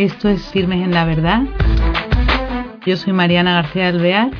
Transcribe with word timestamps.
Esto 0.00 0.30
es 0.30 0.40
Firmes 0.48 0.82
en 0.82 0.92
la 0.92 1.04
Verdad. 1.04 1.42
Yo 2.86 2.96
soy 2.96 3.12
Mariana 3.12 3.52
García 3.52 3.88
Alvear. 3.88 4.30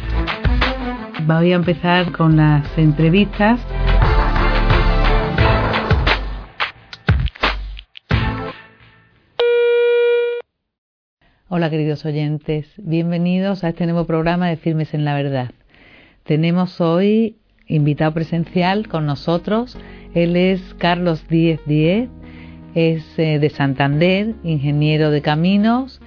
Voy 1.27 1.53
a 1.53 1.57
empezar 1.57 2.13
con 2.13 2.39
las 2.39 2.67
entrevistas. 2.79 3.61
Hola 11.49 11.69
queridos 11.69 12.07
oyentes, 12.07 12.73
bienvenidos 12.79 13.63
a 13.63 13.69
este 13.69 13.85
nuevo 13.85 14.07
programa 14.07 14.49
de 14.49 14.57
Firmes 14.57 14.95
en 14.95 15.05
la 15.05 15.13
Verdad. 15.13 15.51
Tenemos 16.25 16.81
hoy 16.81 17.37
invitado 17.67 18.15
presencial 18.15 18.89
con 18.89 19.05
nosotros, 19.05 19.77
él 20.15 20.37
es 20.37 20.75
Carlos 20.79 21.29
Díez 21.29 21.61
Díez, 21.67 22.09
es 22.75 23.05
eh, 23.19 23.39
de 23.39 23.51
Santander, 23.51 24.35
ingeniero 24.45 25.11
de 25.11 25.23
caminos 25.23 26.01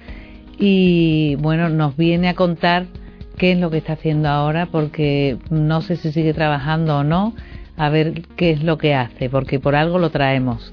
y 0.58 1.36
bueno, 1.36 1.68
nos 1.68 1.96
viene 1.96 2.28
a 2.28 2.34
contar 2.34 2.86
qué 3.36 3.52
es 3.52 3.58
lo 3.58 3.70
que 3.70 3.78
está 3.78 3.94
haciendo 3.94 4.28
ahora 4.28 4.66
porque 4.66 5.38
no 5.50 5.82
sé 5.82 5.96
si 5.96 6.12
sigue 6.12 6.34
trabajando 6.34 6.98
o 6.98 7.04
no, 7.04 7.34
a 7.76 7.88
ver 7.88 8.22
qué 8.36 8.50
es 8.50 8.62
lo 8.62 8.78
que 8.78 8.94
hace, 8.94 9.28
porque 9.28 9.58
por 9.58 9.74
algo 9.74 9.98
lo 9.98 10.10
traemos 10.10 10.72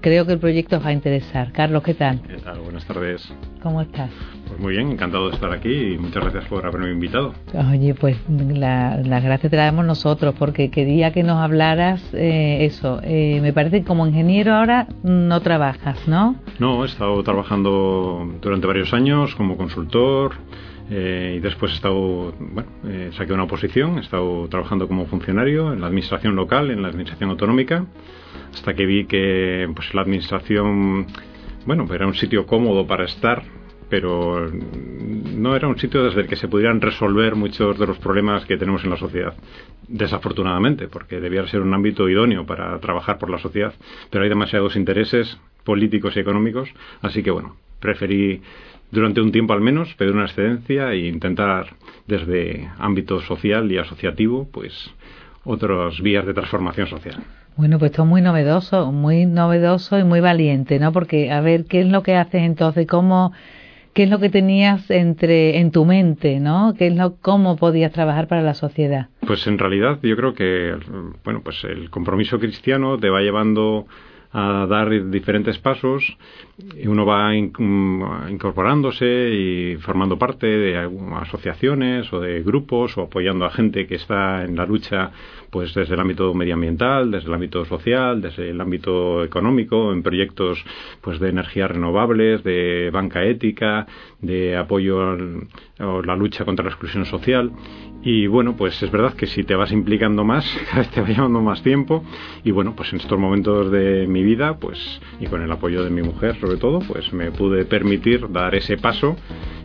creo 0.00 0.26
que 0.26 0.32
el 0.32 0.38
proyecto 0.38 0.76
os 0.76 0.84
va 0.84 0.88
a 0.88 0.92
interesar. 0.92 1.52
Carlos, 1.52 1.82
¿qué 1.82 1.94
tal? 1.94 2.20
¿Qué 2.22 2.36
tal? 2.36 2.60
Buenas 2.60 2.84
tardes. 2.86 3.32
¿Cómo 3.62 3.82
estás? 3.82 4.10
Pues 4.46 4.60
muy 4.60 4.74
bien, 4.74 4.92
encantado 4.92 5.28
de 5.28 5.34
estar 5.34 5.52
aquí 5.52 5.72
y 5.94 5.98
muchas 5.98 6.22
gracias 6.22 6.44
por 6.46 6.64
haberme 6.64 6.90
invitado. 6.90 7.34
Oye, 7.70 7.94
pues 7.94 8.16
las 8.28 9.04
gracias 9.04 9.50
te 9.50 9.56
las 9.56 9.66
damos 9.66 9.84
nosotros 9.84 10.34
porque 10.38 10.70
quería 10.70 11.12
que 11.12 11.22
nos 11.22 11.38
hablaras 11.38 12.02
eh, 12.14 12.64
eso. 12.64 13.00
Eh, 13.02 13.40
me 13.42 13.52
parece 13.52 13.80
que 13.80 13.86
como 13.86 14.06
ingeniero 14.06 14.54
ahora 14.54 14.86
no 15.02 15.40
trabajas, 15.40 16.06
¿no? 16.06 16.36
No, 16.58 16.84
he 16.84 16.86
estado 16.86 17.22
trabajando 17.22 18.26
durante 18.40 18.66
varios 18.66 18.92
años 18.94 19.34
como 19.34 19.56
consultor. 19.56 20.36
Eh, 20.90 21.34
y 21.36 21.40
después 21.40 21.72
he 21.72 21.74
estado, 21.74 22.32
bueno, 22.38 22.70
saqué 23.12 23.34
una 23.34 23.42
oposición, 23.42 23.98
he 23.98 24.00
estado 24.00 24.48
trabajando 24.48 24.88
como 24.88 25.04
funcionario 25.04 25.74
en 25.74 25.82
la 25.82 25.88
administración 25.88 26.34
local, 26.34 26.70
en 26.70 26.80
la 26.80 26.88
administración 26.88 27.28
autonómica 27.28 27.84
hasta 28.58 28.74
que 28.74 28.86
vi 28.86 29.06
que 29.06 29.70
pues 29.74 29.94
la 29.94 30.02
administración 30.02 31.06
bueno 31.64 31.86
era 31.94 32.06
un 32.06 32.14
sitio 32.14 32.44
cómodo 32.44 32.86
para 32.86 33.04
estar 33.04 33.42
pero 33.88 34.50
no 34.50 35.56
era 35.56 35.68
un 35.68 35.78
sitio 35.78 36.04
desde 36.04 36.22
el 36.22 36.26
que 36.26 36.36
se 36.36 36.48
pudieran 36.48 36.80
resolver 36.80 37.34
muchos 37.34 37.78
de 37.78 37.86
los 37.86 37.98
problemas 37.98 38.44
que 38.44 38.58
tenemos 38.58 38.84
en 38.84 38.90
la 38.90 38.98
sociedad. 38.98 39.34
Desafortunadamente, 39.86 40.88
porque 40.88 41.20
debía 41.20 41.46
ser 41.46 41.62
un 41.62 41.72
ámbito 41.72 42.08
idóneo 42.08 42.44
para 42.44 42.78
trabajar 42.80 43.18
por 43.18 43.30
la 43.30 43.38
sociedad, 43.38 43.72
pero 44.10 44.24
hay 44.24 44.28
demasiados 44.28 44.76
intereses 44.76 45.38
políticos 45.64 46.16
y 46.16 46.20
económicos, 46.20 46.68
así 47.00 47.22
que 47.22 47.30
bueno, 47.30 47.56
preferí 47.80 48.42
durante 48.90 49.20
un 49.20 49.32
tiempo 49.32 49.54
al 49.54 49.60
menos 49.60 49.94
pedir 49.94 50.12
una 50.12 50.26
excedencia 50.26 50.92
e 50.92 51.06
intentar 51.06 51.74
desde 52.06 52.68
ámbito 52.78 53.20
social 53.22 53.70
y 53.72 53.78
asociativo, 53.78 54.48
pues 54.52 54.94
otras 55.48 56.00
vías 56.00 56.26
de 56.26 56.34
transformación 56.34 56.86
social. 56.86 57.16
Bueno, 57.56 57.78
pues 57.78 57.90
esto 57.90 58.02
es 58.02 58.08
muy 58.08 58.20
novedoso, 58.20 58.92
muy 58.92 59.26
novedoso 59.26 59.98
y 59.98 60.04
muy 60.04 60.20
valiente, 60.20 60.78
¿no? 60.78 60.92
Porque, 60.92 61.32
a 61.32 61.40
ver, 61.40 61.64
¿qué 61.64 61.80
es 61.80 61.88
lo 61.88 62.02
que 62.02 62.14
haces 62.14 62.42
entonces? 62.42 62.86
¿Cómo, 62.86 63.32
qué 63.94 64.04
es 64.04 64.10
lo 64.10 64.20
que 64.20 64.28
tenías 64.28 64.90
entre, 64.90 65.58
en 65.58 65.72
tu 65.72 65.84
mente, 65.84 66.38
¿no? 66.38 66.74
¿Qué 66.78 66.88
es 66.88 66.96
lo, 66.96 67.16
cómo 67.16 67.56
podías 67.56 67.92
trabajar 67.92 68.28
para 68.28 68.42
la 68.42 68.54
sociedad? 68.54 69.08
Pues 69.26 69.46
en 69.46 69.58
realidad 69.58 69.98
yo 70.02 70.14
creo 70.16 70.34
que, 70.34 70.76
bueno, 71.24 71.40
pues 71.42 71.64
el 71.64 71.90
compromiso 71.90 72.38
cristiano 72.38 72.98
te 72.98 73.08
va 73.08 73.22
llevando 73.22 73.86
a 74.30 74.66
dar 74.68 75.10
diferentes 75.10 75.58
pasos 75.58 76.16
uno 76.86 77.06
va 77.06 77.36
incorporándose 77.36 79.30
y 79.30 79.76
formando 79.76 80.18
parte 80.18 80.46
de 80.46 80.76
asociaciones 81.16 82.12
o 82.12 82.20
de 82.20 82.42
grupos 82.42 82.98
o 82.98 83.02
apoyando 83.02 83.44
a 83.44 83.50
gente 83.50 83.86
que 83.86 83.94
está 83.94 84.44
en 84.44 84.56
la 84.56 84.66
lucha 84.66 85.12
pues 85.50 85.72
desde 85.72 85.94
el 85.94 86.00
ámbito 86.00 86.34
medioambiental, 86.34 87.10
desde 87.10 87.28
el 87.28 87.34
ámbito 87.34 87.64
social, 87.64 88.20
desde 88.20 88.50
el 88.50 88.60
ámbito 88.60 89.24
económico, 89.24 89.92
en 89.92 90.02
proyectos 90.02 90.62
pues 91.00 91.20
de 91.20 91.28
energías 91.30 91.70
renovables, 91.70 92.42
de 92.44 92.90
banca 92.92 93.24
ética, 93.24 93.86
de 94.20 94.56
apoyo 94.56 95.00
a 95.00 95.16
la 96.04 96.16
lucha 96.16 96.44
contra 96.44 96.64
la 96.64 96.70
exclusión 96.70 97.06
social. 97.06 97.52
Y 98.02 98.26
bueno, 98.26 98.56
pues 98.56 98.80
es 98.82 98.90
verdad 98.90 99.14
que 99.14 99.26
si 99.26 99.42
te 99.42 99.54
vas 99.54 99.72
implicando 99.72 100.24
más, 100.24 100.44
cada 100.70 100.78
vez 100.82 100.90
te 100.90 101.00
va 101.00 101.08
llevando 101.08 101.40
más 101.40 101.62
tiempo. 101.62 102.04
Y 102.44 102.50
bueno, 102.50 102.74
pues 102.76 102.92
en 102.92 103.00
estos 103.00 103.18
momentos 103.18 103.70
de 103.70 104.06
mi 104.06 104.22
vida, 104.22 104.58
pues, 104.58 105.00
y 105.20 105.26
con 105.26 105.42
el 105.42 105.50
apoyo 105.50 105.82
de 105.82 105.90
mi 105.90 106.02
mujer 106.02 106.36
sobre 106.48 106.60
todo, 106.60 106.78
pues 106.78 107.12
me 107.12 107.30
pude 107.30 107.66
permitir 107.66 108.26
dar 108.32 108.54
ese 108.54 108.78
paso. 108.78 109.16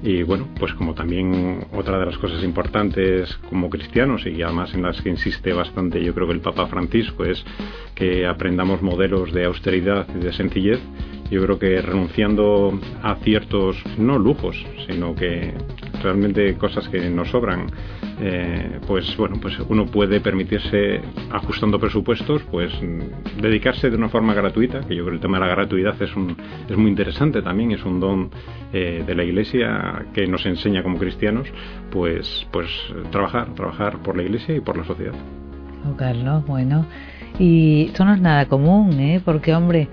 Y 0.01 0.21
bueno, 0.23 0.49
pues 0.59 0.73
como 0.73 0.93
también 0.93 1.65
otra 1.71 1.97
de 1.97 2.05
las 2.05 2.17
cosas 2.17 2.43
importantes 2.43 3.39
como 3.49 3.69
cristianos 3.69 4.25
y 4.25 4.41
además 4.41 4.73
en 4.73 4.81
las 4.81 5.01
que 5.01 5.09
insiste 5.09 5.53
bastante 5.53 6.03
yo 6.03 6.13
creo 6.13 6.27
que 6.27 6.33
el 6.33 6.41
Papa 6.41 6.67
Francisco 6.67 7.23
es 7.23 7.41
que 7.95 8.27
aprendamos 8.27 8.81
modelos 8.81 9.31
de 9.31 9.45
austeridad 9.45 10.05
y 10.13 10.25
de 10.25 10.33
sencillez. 10.33 10.79
Yo 11.29 11.41
creo 11.43 11.57
que 11.57 11.81
renunciando 11.81 12.79
a 13.01 13.15
ciertos, 13.15 13.81
no 13.97 14.19
lujos, 14.19 14.63
sino 14.87 15.15
que 15.15 15.53
realmente 16.01 16.55
cosas 16.55 16.87
que 16.89 17.09
nos 17.09 17.29
sobran, 17.29 17.67
eh, 18.21 18.79
pues 18.85 19.15
bueno, 19.17 19.37
pues 19.41 19.57
uno 19.67 19.85
puede 19.85 20.19
permitirse, 20.19 21.01
ajustando 21.31 21.79
presupuestos, 21.79 22.43
pues 22.51 22.71
dedicarse 23.41 23.89
de 23.89 23.95
una 23.95 24.09
forma 24.09 24.33
gratuita, 24.33 24.81
que 24.81 24.95
yo 24.95 25.03
creo 25.03 25.11
que 25.11 25.15
el 25.15 25.21
tema 25.21 25.39
de 25.39 25.45
la 25.45 25.51
gratuidad 25.55 25.99
es, 26.01 26.15
un, 26.15 26.35
es 26.69 26.77
muy 26.77 26.91
interesante 26.91 27.41
también, 27.41 27.71
es 27.71 27.83
un 27.83 27.99
don 27.99 28.29
eh, 28.71 29.03
de 29.05 29.15
la 29.15 29.23
Iglesia 29.23 30.05
que 30.13 30.27
nos 30.27 30.45
enseña 30.45 30.83
como 30.83 30.99
cristianos, 30.99 31.47
pues, 31.89 32.45
pues 32.51 32.69
trabajar, 33.11 33.53
trabajar 33.55 33.97
por 33.99 34.17
la 34.17 34.23
Iglesia 34.23 34.55
y 34.55 34.59
por 34.59 34.77
la 34.77 34.83
sociedad. 34.83 35.13
Carlos, 35.97 36.45
bueno. 36.45 36.85
Y 37.39 37.87
esto 37.87 38.05
no 38.05 38.13
es 38.13 38.21
nada 38.21 38.45
común, 38.47 38.99
¿eh? 38.99 39.21
Porque, 39.23 39.53
hombre, 39.53 39.89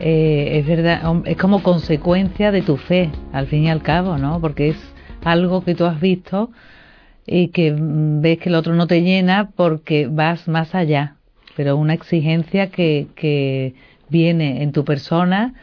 eh, 0.00 0.58
es 0.58 0.66
verdad, 0.66 1.02
es 1.24 1.36
como 1.36 1.62
consecuencia 1.62 2.52
de 2.52 2.62
tu 2.62 2.76
fe, 2.76 3.10
al 3.32 3.46
fin 3.46 3.64
y 3.64 3.70
al 3.70 3.82
cabo, 3.82 4.18
¿no? 4.18 4.40
Porque 4.40 4.68
es 4.68 4.94
algo 5.24 5.64
que 5.64 5.74
tú 5.74 5.84
has 5.84 6.00
visto 6.00 6.50
y 7.26 7.48
que 7.48 7.74
ves 7.76 8.38
que 8.38 8.48
el 8.48 8.54
otro 8.54 8.74
no 8.74 8.86
te 8.86 9.02
llena 9.02 9.50
porque 9.56 10.08
vas 10.10 10.48
más 10.48 10.74
allá, 10.74 11.16
pero 11.56 11.76
una 11.76 11.94
exigencia 11.94 12.70
que, 12.70 13.08
que 13.16 13.74
viene 14.08 14.62
en 14.62 14.72
tu 14.72 14.84
persona 14.84 15.54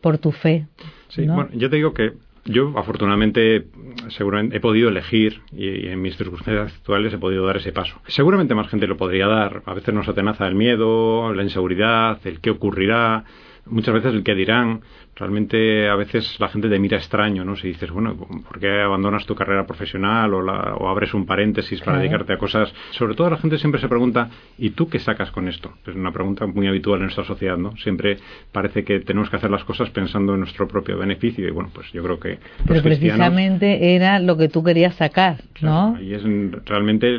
por 0.00 0.18
tu 0.18 0.32
fe. 0.32 0.66
Sí, 1.08 1.26
bueno, 1.26 1.50
yo 1.52 1.70
te 1.70 1.76
digo 1.76 1.94
que 1.94 2.12
yo, 2.44 2.76
afortunadamente, 2.76 3.66
seguramente 4.08 4.56
he 4.56 4.60
podido 4.60 4.88
elegir 4.88 5.42
y, 5.52 5.86
en 5.86 6.02
mis 6.02 6.16
circunstancias 6.16 6.74
actuales 6.78 7.12
he 7.12 7.18
podido 7.18 7.46
dar 7.46 7.58
ese 7.58 7.72
paso. 7.72 8.00
Seguramente 8.08 8.54
más 8.54 8.68
gente 8.68 8.88
lo 8.88 8.96
podría 8.96 9.28
dar. 9.28 9.62
A 9.64 9.74
veces 9.74 9.94
nos 9.94 10.08
atenaza 10.08 10.48
el 10.48 10.56
miedo, 10.56 11.32
la 11.34 11.44
inseguridad, 11.44 12.18
el 12.24 12.40
qué 12.40 12.50
ocurrirá, 12.50 13.24
muchas 13.66 13.94
veces 13.94 14.14
el 14.14 14.22
que 14.22 14.34
dirán 14.34 14.80
realmente 15.14 15.88
a 15.88 15.94
veces 15.94 16.36
la 16.40 16.48
gente 16.48 16.68
te 16.68 16.78
mira 16.78 16.96
extraño, 16.96 17.44
¿no? 17.44 17.54
Si 17.56 17.68
dices, 17.68 17.90
bueno, 17.90 18.16
¿por 18.16 18.58
qué 18.58 18.80
abandonas 18.80 19.26
tu 19.26 19.34
carrera 19.34 19.66
profesional 19.66 20.32
o, 20.32 20.42
la, 20.42 20.74
o 20.74 20.88
abres 20.88 21.12
un 21.12 21.26
paréntesis 21.26 21.80
para 21.82 21.98
dedicarte 21.98 22.32
a 22.32 22.38
cosas? 22.38 22.72
Sobre 22.92 23.14
todo 23.14 23.28
la 23.30 23.36
gente 23.36 23.58
siempre 23.58 23.80
se 23.80 23.88
pregunta, 23.88 24.30
¿y 24.58 24.70
tú 24.70 24.88
qué 24.88 24.98
sacas 24.98 25.30
con 25.30 25.48
esto? 25.48 25.72
Es 25.86 25.94
una 25.94 26.12
pregunta 26.12 26.46
muy 26.46 26.66
habitual 26.66 26.98
en 27.00 27.04
nuestra 27.04 27.24
sociedad, 27.24 27.58
¿no? 27.58 27.76
Siempre 27.76 28.18
parece 28.50 28.84
que 28.84 29.00
tenemos 29.00 29.28
que 29.28 29.36
hacer 29.36 29.50
las 29.50 29.64
cosas 29.64 29.90
pensando 29.90 30.32
en 30.32 30.40
nuestro 30.40 30.66
propio 30.66 30.98
beneficio 30.98 31.46
y 31.46 31.50
bueno, 31.50 31.70
pues 31.72 31.92
yo 31.92 32.02
creo 32.02 32.18
que... 32.18 32.38
Pero 32.66 32.82
precisamente 32.82 33.94
era 33.94 34.18
lo 34.18 34.36
que 34.36 34.48
tú 34.48 34.64
querías 34.64 34.94
sacar, 34.94 35.42
¿no? 35.60 36.00
y 36.00 36.14
es 36.14 36.22
realmente 36.64 37.18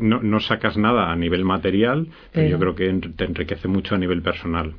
no, 0.00 0.20
no, 0.22 0.40
sacas 0.40 0.76
nada 0.76 1.12
a 1.12 1.16
nivel 1.16 1.44
material, 1.44 2.08
pero 2.32 2.48
yo 2.48 2.58
creo 2.58 2.74
que 2.74 2.92
te 3.16 3.24
enriquece 3.24 3.68
mucho 3.68 3.94
a 3.94 3.98
nivel 3.98 4.22
personal 4.22 4.74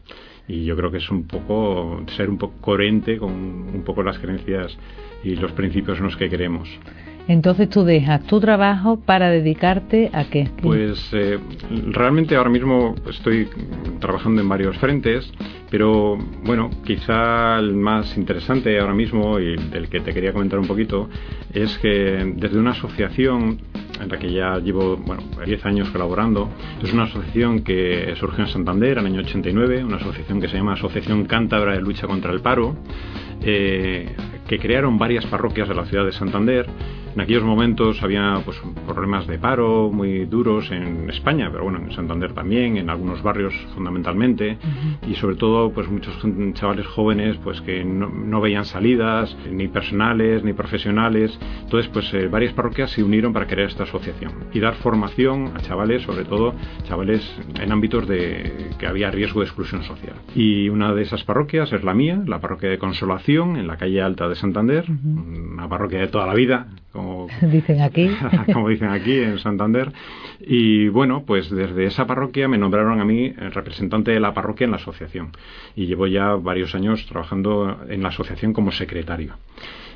y 0.47 0.63
yo 0.63 0.75
creo 0.75 0.91
que 0.91 0.97
es 0.97 1.09
un 1.09 1.27
poco 1.27 2.01
ser 2.15 2.29
un 2.29 2.37
poco 2.37 2.55
coherente 2.61 3.17
con 3.17 3.31
un 3.31 3.83
poco 3.85 4.03
las 4.03 4.17
creencias 4.19 4.77
y 5.23 5.35
los 5.35 5.51
principios 5.51 5.97
en 5.97 6.05
los 6.05 6.15
que 6.15 6.29
creemos. 6.29 6.69
Entonces 7.27 7.69
tú 7.69 7.83
dejas 7.83 8.23
tu 8.23 8.39
trabajo 8.39 9.01
para 9.01 9.29
dedicarte 9.29 10.09
a 10.13 10.29
qué? 10.29 10.49
Pues 10.61 11.09
eh, 11.11 11.37
realmente 11.91 12.37
ahora 12.37 12.49
mismo 12.49 12.95
estoy 13.09 13.49
trabajando 13.99 14.41
en 14.41 14.47
varios 14.47 14.77
frentes, 14.77 15.29
pero 15.69 16.17
bueno, 16.45 16.69
quizá 16.85 17.59
el 17.59 17.73
más 17.73 18.15
interesante 18.17 18.79
ahora 18.79 18.93
mismo 18.93 19.39
y 19.39 19.57
del 19.57 19.89
que 19.89 19.99
te 19.99 20.13
quería 20.13 20.31
comentar 20.31 20.57
un 20.57 20.67
poquito 20.67 21.09
es 21.53 21.77
que 21.79 22.33
desde 22.37 22.57
una 22.57 22.71
asociación 22.71 23.59
en 24.01 24.09
la 24.09 24.17
que 24.17 24.31
ya 24.31 24.57
llevo 24.59 24.97
bueno, 24.97 25.23
10 25.45 25.65
años 25.65 25.89
colaborando, 25.89 26.49
es 26.81 26.93
una 26.93 27.03
asociación 27.03 27.61
que 27.61 28.13
surgió 28.17 28.45
en 28.45 28.49
Santander 28.49 28.97
en 28.97 29.07
el 29.07 29.13
año 29.13 29.21
89, 29.21 29.83
una 29.83 29.97
asociación 29.97 30.39
que 30.39 30.47
se 30.47 30.57
llama 30.57 30.73
Asociación 30.73 31.25
Cántabra 31.25 31.73
de 31.73 31.81
Lucha 31.81 32.07
contra 32.07 32.31
el 32.31 32.41
Paro, 32.41 32.75
eh, 33.41 34.15
que 34.47 34.59
crearon 34.59 34.97
varias 34.97 35.25
parroquias 35.25 35.67
de 35.67 35.75
la 35.75 35.85
ciudad 35.85 36.05
de 36.05 36.11
Santander 36.11 36.67
en 37.17 37.21
aquellos 37.21 37.43
momentos 37.43 38.03
había 38.03 38.39
pues, 38.45 38.61
problemas 38.85 39.25
de 39.25 39.39
paro 39.39 39.89
muy 39.91 40.25
duros 40.25 40.69
en 40.69 41.09
España, 41.09 41.49
pero 41.51 41.63
bueno, 41.63 41.79
en 41.79 41.91
Santander 41.91 42.31
también, 42.33 42.77
en 42.77 42.91
algunos 42.91 43.23
barrios 43.23 43.55
fundamentalmente, 43.73 44.59
y 45.07 45.15
sobre 45.15 45.35
todo 45.35 45.71
pues 45.71 45.89
muchos 45.89 46.15
chavales 46.53 46.85
jóvenes 46.85 47.37
pues 47.43 47.59
que 47.61 47.83
no, 47.83 48.39
veían 48.39 48.65
salidas, 48.65 49.35
ni 49.51 49.67
personales, 49.67 50.43
ni 50.43 50.53
profesionales. 50.53 51.35
Entonces, 51.63 51.89
pues 51.91 52.13
eh, 52.13 52.27
varias 52.27 52.53
parroquias 52.53 52.91
se 52.91 53.01
unieron 53.01 53.33
para 53.33 53.47
crear 53.47 53.67
esta 53.67 53.85
asociación 53.85 54.33
y 54.53 54.59
dar 54.59 54.75
formación 54.75 55.53
a 55.55 55.61
chavales, 55.61 56.03
sobre 56.03 56.23
todo 56.23 56.53
chavales 56.83 57.27
en 57.59 57.71
ámbitos 57.71 58.07
de 58.07 58.69
que 58.77 58.85
había 58.85 59.09
riesgo 59.09 59.39
de 59.39 59.47
exclusión 59.47 59.81
social. 59.81 60.17
Y 60.35 60.69
una 60.69 60.93
de 60.93 61.01
esas 61.01 61.23
parroquias 61.23 61.73
es 61.73 61.83
la 61.83 61.95
mía, 61.95 62.21
la 62.27 62.39
parroquia 62.39 62.69
de 62.69 62.77
Consolación, 62.77 63.57
en 63.57 63.65
la 63.65 63.77
calle 63.77 64.03
Alta 64.03 64.29
de 64.29 64.35
Santander, 64.37 64.85
una 64.89 65.67
parroquia 65.67 65.99
de 65.99 66.07
toda 66.07 66.25
la 66.25 66.33
vida, 66.33 66.67
como 66.91 67.27
dicen 67.51 67.81
aquí. 67.81 68.09
como 68.53 68.69
dicen 68.69 68.89
aquí 68.89 69.19
en 69.19 69.39
Santander. 69.39 69.91
Y 70.39 70.87
bueno, 70.89 71.23
pues 71.25 71.49
desde 71.49 71.85
esa 71.85 72.07
parroquia 72.07 72.47
me 72.47 72.57
nombraron 72.57 73.01
a 73.01 73.05
mí 73.05 73.31
representante 73.31 74.11
de 74.11 74.19
la 74.19 74.33
parroquia 74.33 74.65
en 74.65 74.71
la 74.71 74.77
asociación. 74.77 75.31
Y 75.75 75.85
llevo 75.85 76.07
ya 76.07 76.35
varios 76.35 76.73
años 76.75 77.05
trabajando 77.07 77.81
en 77.89 78.01
la 78.01 78.09
asociación 78.09 78.53
como 78.53 78.71
secretario. 78.71 79.35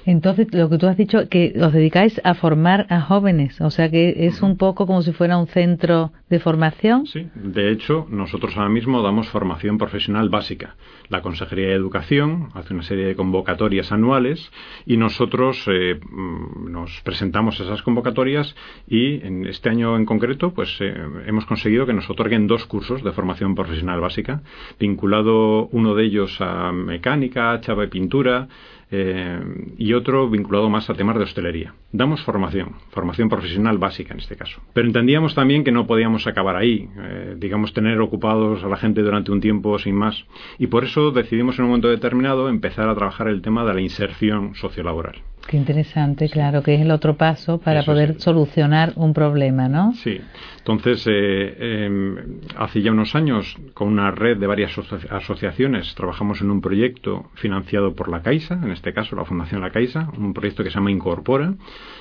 Entonces, 0.05 0.47
lo 0.53 0.69
que 0.69 0.77
tú 0.77 0.87
has 0.87 0.97
dicho, 0.97 1.29
que 1.29 1.53
os 1.61 1.73
dedicáis 1.73 2.19
a 2.23 2.33
formar 2.33 2.87
a 2.89 3.01
jóvenes, 3.01 3.61
o 3.61 3.69
sea 3.69 3.89
que 3.89 4.25
es 4.25 4.41
un 4.41 4.57
poco 4.57 4.85
como 4.85 5.01
si 5.01 5.11
fuera 5.11 5.37
un 5.37 5.47
centro 5.47 6.11
de 6.29 6.39
formación. 6.39 7.05
Sí, 7.05 7.27
de 7.35 7.71
hecho, 7.71 8.07
nosotros 8.09 8.57
ahora 8.57 8.69
mismo 8.69 9.01
damos 9.01 9.29
formación 9.29 9.77
profesional 9.77 10.29
básica. 10.29 10.75
La 11.09 11.21
Consejería 11.21 11.67
de 11.67 11.73
Educación 11.73 12.49
hace 12.53 12.73
una 12.73 12.83
serie 12.83 13.05
de 13.05 13.15
convocatorias 13.15 13.91
anuales 13.91 14.51
y 14.85 14.97
nosotros 14.97 15.65
eh, 15.67 15.99
mm, 15.99 16.71
nos 16.71 17.01
presentamos 17.01 17.59
esas 17.59 17.81
convocatorias 17.81 18.55
y 18.87 19.25
en 19.25 19.45
este 19.45 19.69
año 19.69 19.97
en 19.97 20.05
concreto, 20.05 20.53
pues 20.53 20.77
eh, 20.79 20.93
hemos 21.27 21.45
conseguido 21.45 21.85
que 21.85 21.93
nos 21.93 22.09
otorguen 22.09 22.47
dos 22.47 22.65
cursos 22.65 23.03
de 23.03 23.11
formación 23.11 23.55
profesional 23.55 23.99
básica, 23.99 24.41
vinculado 24.79 25.67
uno 25.67 25.95
de 25.95 26.05
ellos 26.05 26.39
a 26.39 26.71
mecánica, 26.71 27.59
chava 27.61 27.83
y 27.83 27.87
pintura, 27.87 28.47
eh, 28.91 29.39
y 29.77 29.93
otro 29.93 30.29
vinculado 30.29 30.69
más 30.69 30.89
a 30.89 30.93
temas 30.93 31.17
de 31.17 31.23
hostelería. 31.23 31.73
Damos 31.91 32.21
formación, 32.23 32.75
formación 32.89 33.29
profesional 33.29 33.77
básica 33.77 34.13
en 34.13 34.19
este 34.19 34.35
caso. 34.35 34.61
Pero 34.73 34.87
entendíamos 34.87 35.33
también 35.33 35.63
que 35.63 35.71
no 35.71 35.87
podíamos 35.87 36.27
acabar 36.27 36.57
ahí, 36.57 36.89
eh, 36.97 37.35
digamos, 37.37 37.73
tener 37.73 37.99
ocupados 38.01 38.63
a 38.63 38.67
la 38.67 38.77
gente 38.77 39.01
durante 39.01 39.31
un 39.31 39.39
tiempo 39.39 39.79
sin 39.79 39.95
más. 39.95 40.25
Y 40.59 40.67
por 40.67 40.83
eso 40.83 41.11
decidimos 41.11 41.57
en 41.57 41.63
un 41.63 41.69
momento 41.69 41.89
determinado 41.89 42.49
empezar 42.49 42.89
a 42.89 42.95
trabajar 42.95 43.27
el 43.29 43.41
tema 43.41 43.63
de 43.63 43.73
la 43.73 43.81
inserción 43.81 44.55
sociolaboral. 44.55 45.15
Qué 45.47 45.57
interesante, 45.57 46.29
claro, 46.29 46.63
que 46.63 46.75
es 46.75 46.81
el 46.81 46.91
otro 46.91 47.17
paso 47.17 47.59
para 47.59 47.83
poder 47.83 48.21
solucionar 48.21 48.93
un 48.95 49.13
problema, 49.13 49.67
¿no? 49.67 49.93
Sí. 49.93 50.21
Entonces, 50.59 51.05
eh, 51.07 51.85
em, 51.85 52.15
hace 52.55 52.83
ya 52.83 52.91
unos 52.91 53.15
años, 53.15 53.57
con 53.73 53.87
una 53.87 54.11
red 54.11 54.37
de 54.37 54.45
varias 54.45 54.77
asociaciones, 55.09 55.95
trabajamos 55.95 56.39
en 56.41 56.51
un 56.51 56.61
proyecto 56.61 57.31
financiado 57.33 57.95
por 57.95 58.09
la 58.09 58.21
Caixa, 58.21 58.59
en 58.63 58.71
este 58.71 58.93
caso 58.93 59.15
la 59.15 59.25
Fundación 59.25 59.61
La 59.61 59.71
Caixa, 59.71 60.09
un 60.15 60.33
proyecto 60.33 60.63
que 60.63 60.69
se 60.69 60.75
llama 60.75 60.91
Incorpora, 60.91 61.55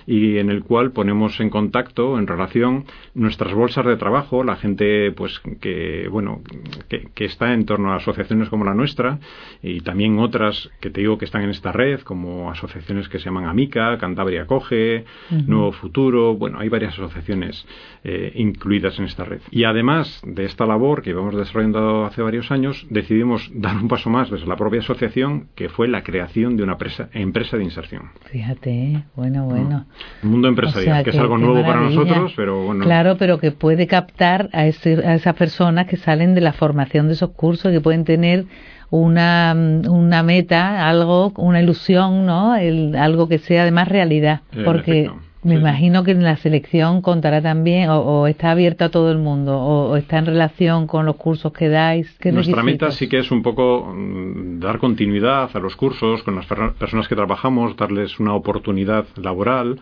y 0.07 0.37
en 0.37 0.51
el 0.51 0.63
cual 0.63 0.93
ponemos 0.93 1.41
en 1.41 1.49
contacto, 1.49 2.19
en 2.19 2.27
relación, 2.27 2.85
nuestras 3.15 3.55
bolsas 3.55 3.87
de 3.87 3.97
trabajo, 3.97 4.45
la 4.45 4.57
gente, 4.57 5.11
pues, 5.13 5.41
que, 5.61 6.07
bueno, 6.11 6.43
que, 6.89 7.09
que 7.15 7.25
está 7.25 7.55
en 7.55 7.65
torno 7.65 7.93
a 7.93 7.97
asociaciones 7.97 8.51
como 8.51 8.67
la 8.67 8.75
nuestra, 8.75 9.21
y 9.63 9.81
también 9.81 10.19
otras 10.19 10.71
que 10.81 10.91
te 10.91 11.01
digo 11.01 11.17
que 11.17 11.25
están 11.25 11.43
en 11.43 11.51
esta 11.51 11.73
red, 11.73 12.01
como 12.01 12.51
asociaciones 12.51 13.09
que 13.09 13.19
se 13.19 13.30
llaman 13.31 13.47
Amica, 13.47 13.97
Cantabria 13.99 14.47
Coge, 14.47 15.05
Nuevo 15.47 15.73
Futuro, 15.73 16.37
bueno, 16.37 16.59
hay 16.59 16.69
varias 16.69 16.95
asociaciones 16.95 17.67
eh, 18.05 18.33
incluidas 18.35 18.99
en 18.99 19.05
esta 19.05 19.25
red. 19.25 19.41
Y 19.51 19.65
además 19.65 20.21
de 20.25 20.45
esta 20.45 20.67
labor 20.67 21.03
que 21.03 21.11
íbamos 21.11 21.37
desarrollando 21.37 22.05
hace 22.05 22.23
varios 22.23 22.51
años, 22.51 22.87
decidimos 22.91 23.51
dar 23.55 23.77
un 23.77 23.89
paso 23.89 24.11
más 24.11 24.31
desde 24.31 24.47
la 24.47 24.57
propia 24.57 24.81
asociación, 24.81 25.49
que 25.55 25.69
fue 25.69 25.89
la 25.89 26.03
creación 26.03 26.57
de 26.57 26.63
una 26.63 26.77
empresa, 27.13 27.57
de 27.57 27.65
inserción. 27.65 28.11
Fíjate, 28.31 29.05
bueno, 29.15 29.45
bueno. 29.45 29.87
Un 30.23 30.31
mundo 30.31 30.49
empresarial, 30.49 31.05
que, 31.05 31.11
es 31.11 31.19
algo 31.19 31.39
nuevo 31.39 31.63
para 31.63 31.81
nosotros, 31.81 32.33
pero 32.37 32.65
bueno. 32.65 32.85
Claro, 32.85 33.17
pero 33.19 33.39
que 33.39 33.53
puede 33.53 33.87
captar 33.87 34.49
a, 34.53 34.61
a 34.61 34.67
esas 34.67 35.35
personas 35.37 35.87
que 35.87 35.97
salen 35.97 36.35
de 36.35 36.41
la 36.41 36.53
formación 36.53 37.07
de 37.07 37.15
esos 37.15 37.31
cursos, 37.31 37.73
que 37.73 37.81
pueden 37.81 38.05
tener 38.05 38.47
una, 38.91 39.55
una 39.55 40.23
meta, 40.23 40.89
algo, 40.89 41.33
una 41.37 41.61
ilusión, 41.63 42.27
¿no? 42.27 42.57
El, 42.57 42.97
algo 42.97 43.29
que 43.29 43.39
sea 43.39 43.63
además 43.63 43.89
realidad. 43.89 44.41
porque 44.65 45.11
me 45.43 45.55
imagino 45.55 46.05
que 46.05 46.11
en 46.11 46.23
la 46.23 46.37
selección 46.37 47.01
contará 47.01 47.41
también, 47.41 47.89
o, 47.89 48.27
está 48.27 48.51
abierta 48.51 48.87
a 48.87 48.89
todo 48.91 49.11
el 49.11 49.19
mundo, 49.19 49.59
o, 49.59 49.97
está 49.97 50.19
en 50.19 50.27
relación 50.27 50.87
con 50.87 51.07
los 51.07 51.17
cursos 51.17 51.53
que 51.53 51.69
dais. 51.69 52.19
Nuestra 52.25 52.63
meta 52.63 52.91
sí 52.91 53.09
que 53.09 53.19
es 53.19 53.31
un 53.31 53.43
poco 53.43 53.95
mm, 53.95 54.61
dar 54.61 54.79
continuidad 54.79 55.51
a 55.55 55.59
los 55.61 55.77
cursos 55.77 56.23
con 56.25 56.37
las 56.37 56.47
personas 56.47 57.09
que 57.09 57.15
trabajamos, 57.15 57.77
darles 57.77 58.21
una 58.21 58.35
oportunidad 58.35 59.07
laboral 59.17 59.79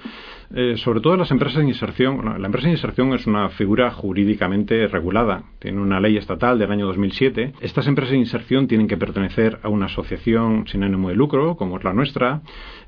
eh, 0.55 0.77
sobre 0.79 1.01
todo 1.01 1.17
las 1.17 1.31
empresas 1.31 1.61
de 1.61 1.69
inserción. 1.69 2.41
La 2.41 2.47
empresa 2.47 2.69
de 2.69 2.75
inserción 2.75 3.13
es 3.13 3.27
una 3.27 3.51
figura 3.51 3.91
jurídicamente 3.91 4.89
regulada. 4.89 5.43
Tiene 5.59 5.81
una 5.81 6.01
ley 6.01 6.17
estatal 6.17 6.59
del 6.59 6.73
año 6.73 6.87
2007. 6.87 7.53
Estas 7.61 7.87
empresas 7.87 8.13
de 8.13 8.19
inserción 8.19 8.67
tienen 8.67 8.89
que 8.89 8.97
pertenecer 8.97 9.59
a 9.63 9.69
una 9.69 9.87
asociación 9.87 10.67
sin 10.67 10.85
ánimo 10.85 11.11
de 11.11 11.17
lucro, 11.17 11.57
como 11.57 11.77
es 11.77 11.85
la 11.85 11.93
nuestra. 11.93 12.41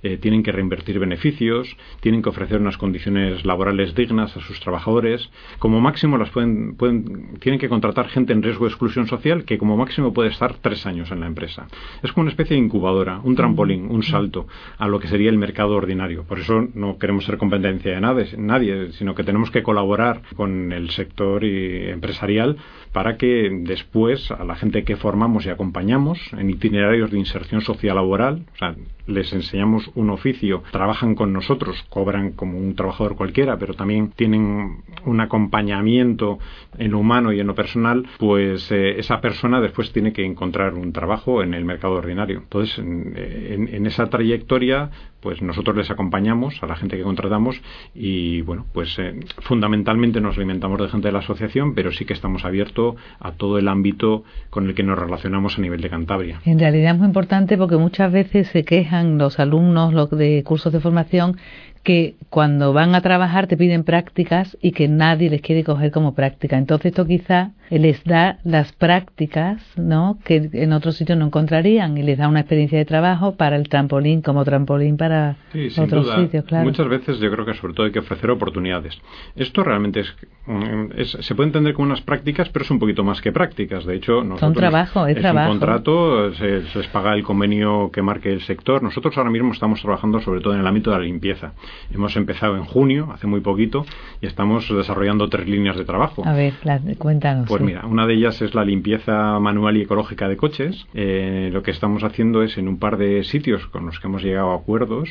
Eh, 0.03 0.17
tienen 0.17 0.43
que 0.43 0.53
reinvertir 0.53 0.99
beneficios. 0.99 1.77
Tienen 2.01 2.23
que 2.23 2.31
ofrecer 2.31 2.61
unas 2.61 2.79
condiciones 2.79 3.45
laborales 3.45 3.95
dignas 3.95 4.37
a 4.37 4.41
sus 4.41 4.59
trabajadores. 4.61 5.31
Como 5.59 5.81
máximo, 5.81 6.17
las 6.17 6.31
pueden, 6.31 6.77
pueden, 6.77 7.39
tienen 7.41 7.61
que 7.61 7.69
contratar 7.69 8.09
gente 8.09 8.33
en 8.33 8.43
riesgo 8.43 8.65
de 8.65 8.71
exclusión 8.71 9.07
social 9.07 9.45
que 9.45 9.59
como 9.59 9.77
máximo 9.77 10.15
puede 10.15 10.31
estar 10.31 10.55
tres 10.55 10.87
años 10.87 11.11
en 11.11 11.21
la 11.21 11.27
empresa. 11.27 11.67
Es 12.03 12.13
como 12.13 12.23
una 12.23 12.31
especie 12.31 12.57
de 12.57 12.63
incubadora, 12.63 13.21
un 13.23 13.37
trampolín, 13.37 13.91
un 13.91 14.03
salto 14.03 14.47
a 14.79 14.89
lo 14.89 14.99
que 14.99 15.09
sería 15.09 15.29
el 15.29 15.39
mercado 15.39 15.75
ordinario. 15.75 16.25
Por 16.25 16.39
eso 16.39 16.67
no 16.75 16.99
queremos 16.99 17.25
ser 17.25 17.37
competencia 17.51 17.95
de 17.95 18.01
nadie, 18.01 18.37
nadie, 18.37 18.93
sino 18.93 19.15
que 19.15 19.25
tenemos 19.25 19.51
que 19.51 19.63
colaborar 19.63 20.23
con 20.37 20.73
el 20.73 20.91
sector 20.91 21.45
empresarial 21.45 22.57
para 22.93 23.17
que 23.17 23.51
después 23.63 24.31
a 24.31 24.45
la 24.45 24.55
gente 24.55 24.85
que 24.85 24.97
formamos 24.97 25.47
y 25.47 25.51
acompañamos 25.51 26.19
en 26.33 26.51
itinerarios 26.51 27.11
de 27.11 27.19
inserción 27.19 27.61
social 27.61 27.97
laboral, 27.97 28.47
o 28.55 28.57
sea, 28.57 28.75
les 29.11 29.33
enseñamos 29.33 29.91
un 29.95 30.11
oficio, 30.11 30.63
trabajan 30.71 31.15
con 31.15 31.33
nosotros, 31.33 31.85
cobran 31.89 32.33
como 32.33 32.59
un 32.59 32.75
trabajador 32.75 33.17
cualquiera, 33.17 33.59
pero 33.59 33.75
también 33.75 34.11
tienen 34.11 34.83
un 35.05 35.21
acompañamiento 35.21 36.39
en 36.79 36.93
lo 36.93 36.99
humano 36.99 37.33
y 37.33 37.41
en 37.41 37.47
lo 37.47 37.55
personal, 37.55 38.07
pues 38.19 38.71
eh, 38.71 38.99
esa 38.99 39.21
persona 39.21 39.61
después 39.61 39.93
tiene 39.93 40.13
que 40.13 40.25
encontrar 40.25 40.75
un 40.75 40.93
trabajo 40.93 41.43
en 41.43 41.55
el 41.55 41.65
mercado 41.65 41.95
ordinario. 41.95 42.39
Entonces, 42.39 42.79
en, 42.79 43.87
esa 43.87 44.09
trayectoria, 44.09 44.91
pues 45.21 45.43
nosotros 45.43 45.77
les 45.77 45.91
acompañamos 45.91 46.63
a 46.63 46.67
la 46.67 46.77
gente 46.77 46.97
que 46.97 47.03
contratamos 47.03 47.61
y, 47.95 48.43
bueno, 48.43 48.67
pues 48.73 48.99
eh, 48.99 49.19
fundamentalmente 49.41 50.21
nos 50.21 50.37
alimentamos 50.37 50.81
de 50.81 50.89
gente 50.89 51.09
de 51.09 51.13
la 51.13 51.19
asociación, 51.21 51.75
pero 51.75 51.93
sí 51.93 52.05
que 52.05 52.13
estamos 52.13 52.45
abiertos 52.45 52.97
a 53.19 53.33
todo 53.33 53.59
el 53.59 53.69
ámbito 53.69 54.25
con 54.51 54.67
el 54.67 54.75
que 54.75 54.83
nos 54.83 54.99
relacionamos 54.99 55.59
a 55.59 55.61
nivel 55.61 55.81
de 55.81 55.91
Cantabria. 55.91 56.41
En 56.45 56.59
realidad 56.59 56.95
es 56.95 56.99
muy 56.99 57.09
importante 57.09 57.57
porque 57.57 57.77
muchas 57.77 58.13
veces 58.13 58.49
se 58.49 58.65
quejan 58.65 59.00
los 59.03 59.39
alumnos 59.39 59.93
los 59.93 60.11
de 60.11 60.43
cursos 60.45 60.73
de 60.73 60.81
formación 60.81 61.37
que 61.83 62.15
cuando 62.29 62.73
van 62.73 62.95
a 62.95 63.01
trabajar 63.01 63.47
te 63.47 63.57
piden 63.57 63.85
prácticas 63.85 64.57
y 64.61 64.73
que 64.73 64.87
nadie 64.87 65.31
les 65.31 65.41
quiere 65.41 65.65
coger 65.65 65.91
como 65.91 66.15
práctica. 66.15 66.59
Entonces 66.59 66.93
esto 66.93 67.07
quizá 67.07 67.53
les 67.71 68.05
da 68.05 68.39
las 68.45 68.73
prácticas 68.73 69.63
¿no? 69.77 70.19
que 70.25 70.51
en 70.53 70.73
otros 70.73 70.97
sitios 70.97 71.17
no 71.19 71.27
encontrarían 71.27 71.97
y 71.97 72.03
les 72.03 72.19
da 72.19 72.29
una 72.29 72.41
experiencia 72.41 72.79
de 72.79 72.85
trabajo 72.85 73.35
para 73.37 73.57
el 73.57 73.69
trampolín, 73.69 74.21
como 74.21 74.45
trampolín 74.45 74.97
para 74.97 75.37
otros 75.79 76.11
sitios. 76.17 76.45
Claro. 76.45 76.65
Muchas 76.65 76.89
veces 76.89 77.19
yo 77.19 77.31
creo 77.31 77.47
que 77.47 77.55
sobre 77.55 77.75
todo 77.75 77.87
hay 77.87 77.93
que 77.93 78.01
ofrecer 78.01 78.31
oportunidades. 78.31 79.01
Esto 79.37 79.63
realmente 79.63 80.01
es, 80.01 81.17
se 81.21 81.35
puede 81.35 81.49
entender 81.49 81.75
como 81.75 81.87
unas 81.87 82.03
prácticas, 82.03 82.49
pero 82.51 82.65
es 82.65 82.71
un 82.71 82.79
poquito 82.79 83.05
más 83.05 83.21
que 83.21 83.33
prácticas. 83.33 83.87
De 83.87 83.95
hecho, 83.95 84.23
nosotros, 84.23 84.41
Son 84.41 84.55
trabajo, 84.55 85.07
es, 85.07 85.17
trabajo. 85.17 85.53
un 85.53 85.59
contrato, 85.59 86.35
se, 86.35 86.67
se 86.67 86.79
les 86.79 86.89
paga 86.89 87.15
el 87.15 87.23
convenio 87.23 87.91
que 87.93 88.03
marque 88.03 88.33
el 88.33 88.43
sector. 88.43 88.83
Nosotros 88.83 89.17
ahora 89.17 89.31
mismo 89.31 89.53
estamos 89.53 89.81
trabajando 89.81 90.21
sobre 90.21 90.41
todo 90.41 90.55
en 90.55 90.61
el 90.61 90.67
ámbito 90.67 90.91
de 90.91 90.99
la 90.99 91.05
limpieza. 91.05 91.53
Hemos 91.93 92.17
empezado 92.17 92.57
en 92.57 92.65
junio, 92.65 93.09
hace 93.13 93.27
muy 93.27 93.41
poquito, 93.41 93.85
y 94.21 94.27
estamos 94.27 94.69
desarrollando 94.75 95.29
tres 95.29 95.49
líneas 95.49 95.77
de 95.77 95.85
trabajo. 95.85 96.23
A 96.27 96.33
ver, 96.33 96.55
cuéntanos. 96.99 97.49
Pues 97.49 97.63
mira, 97.63 97.87
una 97.87 98.07
de 98.07 98.15
ellas 98.15 98.41
es 98.43 98.55
la 98.55 98.65
limpieza 98.65 99.39
manual 99.41 99.77
y 99.77 99.83
ecológica 99.83 100.29
de 100.29 100.37
coches. 100.37 100.87
Eh, 100.95 101.51
lo 101.53 101.63
que 101.63 101.71
estamos 101.71 102.05
haciendo 102.05 102.43
es 102.43 102.57
en 102.59 102.69
un 102.69 102.79
par 102.79 102.97
de 102.97 103.25
sitios 103.25 103.67
con 103.67 103.87
los 103.87 103.99
que 103.99 104.07
hemos 104.07 104.23
llegado 104.23 104.53
a 104.53 104.57
acuerdos 104.57 105.09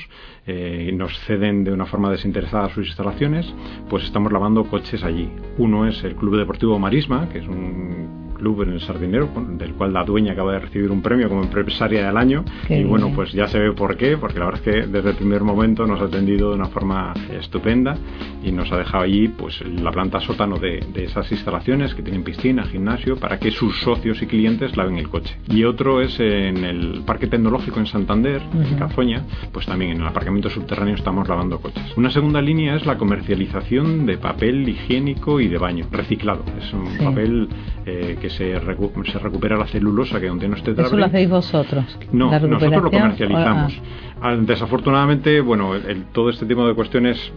eh, 0.48 0.88
y 0.90 0.96
nos 0.96 1.18
ceden 1.22 1.64
de 1.64 1.72
una 1.72 1.86
forma 1.86 2.10
desinteresada 2.12 2.70
sus 2.70 2.88
instalaciones, 2.88 3.54
pues 3.90 4.04
estamos 4.04 4.32
lavando 4.32 4.64
coches 4.66 5.04
allí. 5.04 5.30
Uno 5.58 5.88
es 5.88 6.04
el 6.04 6.16
Club 6.16 6.38
Deportivo 6.38 6.80
Marisma, 6.80 7.30
que 7.30 7.40
es 7.40 7.48
un 7.48 8.19
club 8.40 8.64
en 8.64 8.74
el 8.74 8.82
Sardinero, 8.82 9.30
del 9.58 9.74
cual 9.74 9.94
la 9.94 10.04
dueña 10.04 10.34
acaba 10.34 10.54
de 10.54 10.60
recibir 10.60 10.90
un 10.90 11.02
premio 11.02 11.30
como 11.30 11.44
empresaria 11.44 12.08
del 12.08 12.18
año. 12.18 12.44
y 12.68 12.84
bueno, 12.84 13.12
pues 13.14 13.32
ya 13.34 13.48
se 13.48 13.60
ve 13.60 13.74
por 13.74 13.98
qué, 13.98 14.18
porque 14.18 14.40
la 14.40 14.46
verdad 14.46 14.62
es 14.66 14.74
que 14.74 14.88
desde 14.88 15.12
el 15.12 15.16
primer 15.16 15.44
momento 15.44 15.86
nos 15.86 16.02
ha 16.02 16.06
atendido 16.06 16.50
de 16.50 16.56
una 16.56 16.68
forma 16.68 17.14
estupenda 17.32 17.96
y 18.44 18.52
nos 18.52 18.72
ha 18.72 18.78
dejado 18.78 19.04
allí 19.04 19.28
pues 19.28 19.62
la 19.62 19.92
planta 19.92 20.20
sótano 20.20 20.58
de, 20.58 20.80
esas 20.96 21.32
instalaciones 21.32 21.94
que 21.94 22.02
tienen 22.02 22.24
piscina, 22.24 22.64
gimnasio, 22.64 23.18
para 23.18 23.40
que 23.40 23.52
sus 23.52 23.80
socios 23.82 24.22
y 24.22 24.28
clientes 24.28 24.76
laven 24.76 24.98
el 24.98 25.10
coche. 25.10 25.36
Y 25.50 25.64
otro 25.64 26.02
es 26.02 26.20
en 26.20 26.64
el 26.64 27.02
Parque 27.06 27.28
Tecnológico 27.28 27.80
en 27.80 27.86
Santander, 27.86 28.42
en 28.54 28.78
Cazoña, 28.78 29.24
pues 29.52 29.66
también 29.66 29.92
en 29.92 30.02
el 30.02 30.08
aparcamiento 30.08 30.50
subterráneo 30.50 30.96
estamos 30.96 31.28
lavando 31.28 31.60
coches. 31.60 31.84
Una 31.98 32.10
segunda 32.10 32.42
línea 32.42 32.76
es 32.76 32.86
la 32.86 32.98
comercialización 32.98 34.06
de 34.06 34.18
papel 34.18 34.68
higiénico 34.68 35.40
y 35.40 35.48
de 35.48 35.58
baño 35.58 35.86
reciclado. 35.92 36.44
Es 36.60 36.74
un 36.74 36.98
papel 36.98 37.50
eh, 37.86 38.18
que 38.22 38.29
se, 38.30 38.54
se, 38.60 39.20
recupera 39.20 39.58
la 39.58 39.68
celulosa 39.68 40.20
que 40.20 40.28
contiene 40.28 40.56
este 40.56 40.72
¿Eso 40.72 40.98
lo 40.98 41.06
hacéis 41.06 41.30
vosotros? 41.30 41.86
No, 42.12 42.32
nosotros 42.32 42.84
lo 42.84 42.92
comercializamos. 42.92 43.82
Ah. 44.22 44.36
Desafortunadamente, 44.36 45.40
bueno, 45.40 45.72
todo 46.12 46.30
este 46.30 46.46
tipo 46.46 46.68
de 46.68 46.74
cuestiones 46.74 47.32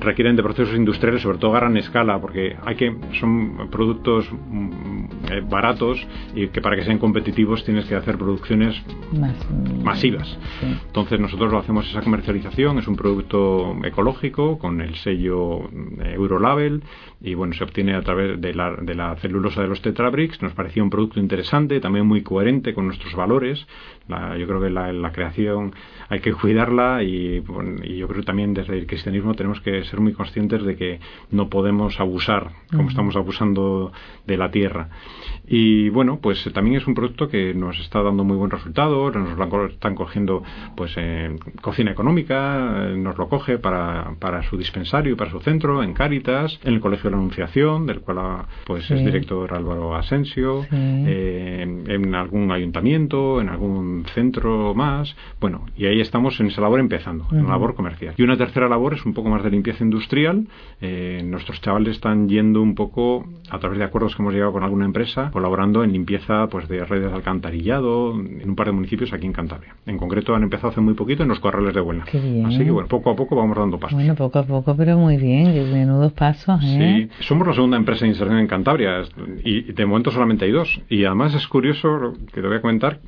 requieren 0.00 0.34
de 0.34 0.42
procesos 0.42 0.74
industriales, 0.74 1.22
sobre 1.22 1.38
todo 1.38 1.54
a 1.54 1.60
gran 1.60 1.76
escala, 1.76 2.20
porque 2.20 2.56
hay 2.64 2.74
que 2.74 2.96
son 3.20 3.68
productos 3.70 4.28
mm, 4.32 5.04
eh, 5.30 5.42
baratos 5.48 6.04
y 6.34 6.48
que 6.48 6.60
para 6.60 6.74
que 6.76 6.84
sean 6.84 6.98
competitivos 6.98 7.64
tienes 7.64 7.84
que 7.84 7.94
hacer 7.94 8.18
producciones 8.18 8.74
mm, 9.12 9.84
masivas. 9.84 10.36
Entonces 10.86 11.20
nosotros 11.20 11.52
lo 11.52 11.58
hacemos 11.58 11.88
esa 11.88 12.02
comercialización, 12.02 12.78
es 12.78 12.88
un 12.88 12.96
producto 12.96 13.76
ecológico 13.84 14.58
con 14.58 14.80
el 14.80 14.96
sello 14.96 15.60
eh, 16.00 16.14
Eurolabel 16.14 16.82
y 17.20 17.34
bueno, 17.34 17.54
se 17.54 17.64
obtiene 17.64 17.94
a 17.94 18.02
través 18.02 18.40
de 18.40 18.54
la, 18.54 18.76
de 18.76 18.94
la 18.94 19.16
celulosa 19.16 19.62
de 19.62 19.68
los 19.68 19.80
Tetrabricks. 19.80 20.42
Nos 20.42 20.52
parecía 20.52 20.82
un 20.82 20.90
producto 20.90 21.18
interesante, 21.18 21.80
también 21.80 22.06
muy 22.06 22.22
coherente 22.22 22.74
con 22.74 22.86
nuestros 22.86 23.14
valores. 23.14 23.66
yo 24.08 24.46
creo 24.46 24.60
que 24.60 24.70
la, 24.70 24.92
la, 24.92 25.12
creación 25.12 25.74
hay 26.08 26.20
que 26.20 26.32
cuidarla 26.32 27.02
y, 27.02 27.42
y, 27.82 27.96
yo 27.96 28.06
creo 28.08 28.20
que 28.20 28.26
también 28.26 28.52
desde 28.52 28.78
el 28.78 28.86
cristianismo 28.86 29.34
tenemos 29.34 29.60
que 29.60 29.82
ser 29.84 30.00
muy 30.00 30.12
conscientes 30.12 30.62
de 30.62 30.76
que 30.76 31.00
no 31.30 31.48
podemos 31.48 31.98
abusar 32.00 32.52
como 32.70 32.90
estamos 32.90 33.16
abusando 33.16 33.92
de 34.26 34.36
la 34.36 34.50
tierra. 34.50 34.90
Y 35.48 35.88
bueno, 35.90 36.18
pues 36.20 36.44
también 36.52 36.76
es 36.76 36.86
un 36.86 36.94
producto 36.94 37.28
que 37.28 37.54
nos 37.54 37.78
está 37.78 38.02
dando 38.02 38.24
muy 38.24 38.36
buen 38.36 38.50
resultado, 38.50 39.10
nos 39.10 39.38
lo 39.38 39.66
están 39.66 39.94
cogiendo 39.94 40.42
pues 40.76 40.96
en 40.96 41.38
cocina 41.62 41.92
económica, 41.92 42.90
nos 42.96 43.16
lo 43.16 43.28
coge 43.28 43.58
para, 43.58 44.16
para 44.18 44.42
su 44.42 44.56
dispensario 44.56 45.12
y 45.12 45.16
para 45.16 45.30
su 45.30 45.40
centro, 45.40 45.82
en 45.82 45.94
Cáritas, 45.94 46.58
en 46.64 46.74
el 46.74 46.80
Colegio 46.80 47.05
de 47.06 47.12
la 47.12 47.18
Anunciación, 47.18 47.86
del 47.86 48.00
cual 48.00 48.46
pues 48.64 48.90
es 48.90 49.04
director 49.04 49.52
Álvaro 49.52 49.94
Asensio, 49.94 50.64
eh, 50.72 51.84
en 51.86 52.14
algún 52.14 52.50
ayuntamiento, 52.52 53.40
en 53.40 53.48
algún 53.48 54.04
centro 54.14 54.74
más, 54.74 55.16
bueno, 55.40 55.66
y 55.76 55.86
ahí 55.86 56.00
estamos 56.00 56.38
en 56.40 56.46
esa 56.46 56.60
labor 56.60 56.80
empezando, 56.80 57.26
en 57.32 57.44
la 57.44 57.50
labor 57.50 57.74
comercial. 57.74 58.14
Y 58.16 58.22
una 58.22 58.36
tercera 58.36 58.68
labor 58.68 58.94
es 58.94 59.04
un 59.04 59.14
poco 59.14 59.28
más 59.28 59.42
de 59.42 59.50
limpieza 59.50 59.84
industrial, 59.84 60.46
eh, 60.80 61.22
nuestros 61.24 61.60
chavales 61.60 61.96
están 61.96 62.28
yendo 62.28 62.62
un 62.62 62.74
poco 62.74 63.26
a 63.50 63.58
través 63.58 63.78
de 63.78 63.84
acuerdos 63.84 64.14
que 64.14 64.22
hemos 64.22 64.34
llegado 64.34 64.52
con 64.52 64.62
alguna 64.62 64.84
empresa, 64.84 65.30
colaborando 65.32 65.84
en 65.84 65.92
limpieza 65.92 66.46
pues 66.48 66.68
de 66.68 66.84
redes 66.84 67.10
de 67.10 67.16
alcantarillado 67.16 68.12
en 68.14 68.48
un 68.48 68.56
par 68.56 68.66
de 68.66 68.72
municipios 68.72 69.12
aquí 69.12 69.26
en 69.26 69.32
Cantabria. 69.32 69.74
En 69.86 69.98
concreto 69.98 70.34
han 70.34 70.42
empezado 70.42 70.68
hace 70.68 70.80
muy 70.80 70.94
poquito 70.94 71.22
en 71.22 71.28
los 71.28 71.40
corrales 71.40 71.74
de 71.74 71.80
Buena. 71.80 72.04
Así 72.04 72.64
que 72.64 72.70
bueno, 72.70 72.88
poco 72.88 73.10
a 73.10 73.16
poco 73.16 73.36
vamos 73.36 73.56
dando 73.56 73.78
pasos. 73.78 73.94
Bueno, 73.96 74.14
poco 74.14 74.38
a 74.38 74.44
poco, 74.44 74.76
pero 74.76 74.98
muy 74.98 75.16
bien, 75.16 75.54
menudos 75.72 76.12
pasos. 76.12 76.62
¿eh? 76.64 76.76
Sí, 76.95 76.95
somos 77.20 77.46
la 77.46 77.54
segunda 77.54 77.76
empresa 77.76 78.04
de 78.04 78.10
inserción 78.10 78.38
en 78.38 78.46
Cantabria 78.46 79.02
y 79.44 79.72
de 79.72 79.86
momento 79.86 80.10
solamente 80.10 80.44
hay 80.44 80.52
dos. 80.52 80.80
Y 80.88 81.04
además 81.04 81.34
es 81.34 81.46
curioso 81.46 82.14
que 82.32 82.40
te 82.40 82.46
voy 82.46 82.56
a 82.56 82.60
comentar 82.60 83.00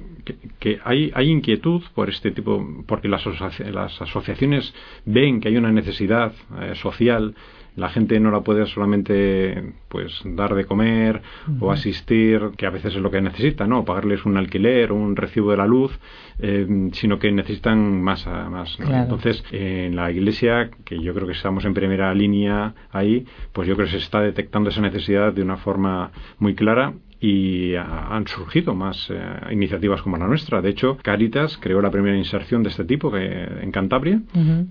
que, 0.58 0.78
hay, 0.84 1.10
hay 1.14 1.30
inquietud 1.30 1.82
por 1.94 2.08
este 2.08 2.30
tipo, 2.30 2.66
porque 2.86 3.08
las, 3.08 3.24
las 3.60 4.02
asociaciones 4.02 4.74
ven 5.04 5.40
que 5.40 5.48
hay 5.48 5.56
una 5.56 5.72
necesidad 5.72 6.32
eh, 6.60 6.74
social 6.74 7.34
la 7.78 7.88
gente 7.88 8.18
no 8.18 8.30
la 8.30 8.40
puede 8.40 8.66
solamente 8.66 9.72
pues 9.88 10.20
dar 10.24 10.54
de 10.54 10.64
comer 10.64 11.22
o 11.60 11.70
asistir, 11.70 12.50
que 12.56 12.66
a 12.66 12.70
veces 12.70 12.96
es 12.96 13.00
lo 13.00 13.10
que 13.10 13.20
necesita, 13.20 13.66
¿no? 13.66 13.84
Pagarles 13.84 14.26
un 14.26 14.36
alquiler 14.36 14.90
o 14.90 14.96
un 14.96 15.14
recibo 15.14 15.52
de 15.52 15.56
la 15.56 15.66
luz, 15.66 15.98
eh, 16.40 16.90
sino 16.92 17.18
que 17.18 17.30
necesitan 17.30 18.02
más. 18.02 18.26
más 18.26 18.78
Entonces, 18.80 19.44
en 19.52 19.94
la 19.94 20.10
iglesia, 20.10 20.70
que 20.84 21.00
yo 21.00 21.14
creo 21.14 21.26
que 21.26 21.34
estamos 21.34 21.64
en 21.64 21.72
primera 21.72 22.12
línea 22.14 22.74
ahí, 22.90 23.24
pues 23.52 23.68
yo 23.68 23.76
creo 23.76 23.86
que 23.86 23.92
se 23.92 23.98
está 23.98 24.20
detectando 24.20 24.70
esa 24.70 24.80
necesidad 24.80 25.32
de 25.32 25.42
una 25.42 25.56
forma 25.56 26.10
muy 26.38 26.54
clara 26.54 26.94
y 27.20 27.74
han 27.74 28.26
surgido 28.28 28.74
más 28.74 29.08
eh, 29.10 29.18
iniciativas 29.50 30.02
como 30.02 30.16
la 30.16 30.26
nuestra. 30.26 30.62
De 30.62 30.70
hecho, 30.70 30.96
Caritas 31.02 31.58
creó 31.58 31.80
la 31.80 31.90
primera 31.90 32.16
inserción 32.16 32.62
de 32.62 32.70
este 32.70 32.84
tipo 32.84 33.10
que, 33.10 33.26
en 33.60 33.70
Cantabria, 33.72 34.20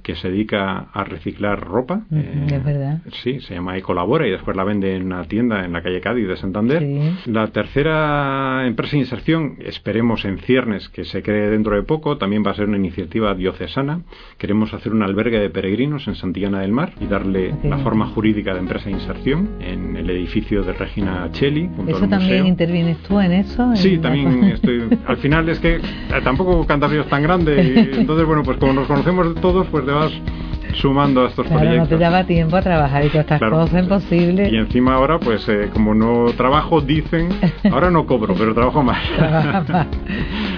que 0.03 0.15
se 0.15 0.29
dedica 0.29 0.87
a 0.93 1.03
reciclar 1.03 1.59
ropa. 1.59 2.03
Eh, 2.11 2.61
verdad. 2.63 3.01
Sí, 3.23 3.39
se 3.41 3.55
llama 3.55 3.77
Ecolabora 3.77 4.27
y 4.27 4.31
después 4.31 4.55
la 4.55 4.63
vende 4.63 4.95
en 4.95 5.05
una 5.05 5.23
tienda 5.25 5.65
en 5.65 5.73
la 5.73 5.81
calle 5.81 5.99
Cádiz 6.01 6.27
de 6.27 6.37
Santander. 6.37 6.85
La 7.25 7.47
tercera 7.47 8.65
empresa 8.65 8.93
de 8.93 8.99
inserción, 8.99 9.57
esperemos 9.59 10.25
en 10.25 10.37
ciernes, 10.39 10.89
que 10.89 11.03
se 11.03 11.21
cree 11.21 11.49
dentro 11.49 11.75
de 11.75 11.83
poco, 11.83 12.17
también 12.17 12.43
va 12.45 12.51
a 12.51 12.55
ser 12.55 12.67
una 12.67 12.77
iniciativa 12.77 13.33
diocesana. 13.35 14.01
Queremos 14.37 14.73
hacer 14.73 14.93
un 14.93 15.03
albergue 15.03 15.39
de 15.39 15.49
peregrinos 15.49 16.07
en 16.07 16.15
Santillana 16.15 16.61
del 16.61 16.71
Mar 16.71 16.93
y 16.99 17.07
darle 17.07 17.53
la 17.63 17.79
forma 17.79 18.07
jurídica 18.07 18.53
de 18.53 18.59
empresa 18.59 18.85
de 18.85 18.91
inserción 18.91 19.49
en 19.59 19.97
el 19.97 20.09
edificio 20.09 20.63
de 20.63 20.73
Regina 20.73 21.29
Cheli, 21.31 21.69
junto 21.75 21.97
al 21.97 22.09
intervienes 22.45 22.97
tú 23.03 23.19
en 23.19 23.31
eso? 23.33 23.75
Sí, 23.75 23.97
también 23.97 24.43
estoy. 24.53 24.87
Al 25.05 25.17
final 25.17 25.49
es 25.49 25.59
que 25.59 25.75
eh, 25.75 25.81
tampoco 26.23 26.65
Cantabria 26.65 27.01
es 27.01 27.07
tan 27.07 27.23
grande 27.23 27.63
y 27.63 27.95
entonces, 27.99 28.25
bueno, 28.25 28.43
pues 28.43 28.57
como 28.57 28.73
nos 28.73 28.87
conocemos 28.87 29.35
todos, 29.35 29.67
pues 29.67 29.85
te 29.85 29.91
vas 29.91 30.11
sumando 30.75 31.23
a 31.23 31.29
estos 31.29 31.47
claro, 31.47 31.61
proyectos. 31.61 31.91
no 31.91 31.97
te 31.97 32.03
daba 32.03 32.23
tiempo 32.25 32.55
a 32.55 32.61
trabajar 32.61 33.05
y 33.05 33.09
todas 33.09 33.25
estas 33.25 33.49
cosas 33.49 33.83
imposibles. 33.83 34.51
Y 34.51 34.57
encima 34.57 34.95
ahora, 34.95 35.19
pues 35.19 35.47
eh, 35.49 35.69
como 35.73 35.93
no 35.93 36.31
trabajo, 36.35 36.81
dicen, 36.81 37.29
ahora 37.71 37.89
no 37.89 38.05
cobro, 38.05 38.33
pero 38.35 38.53
trabajo 38.53 38.83
más. 38.83 38.99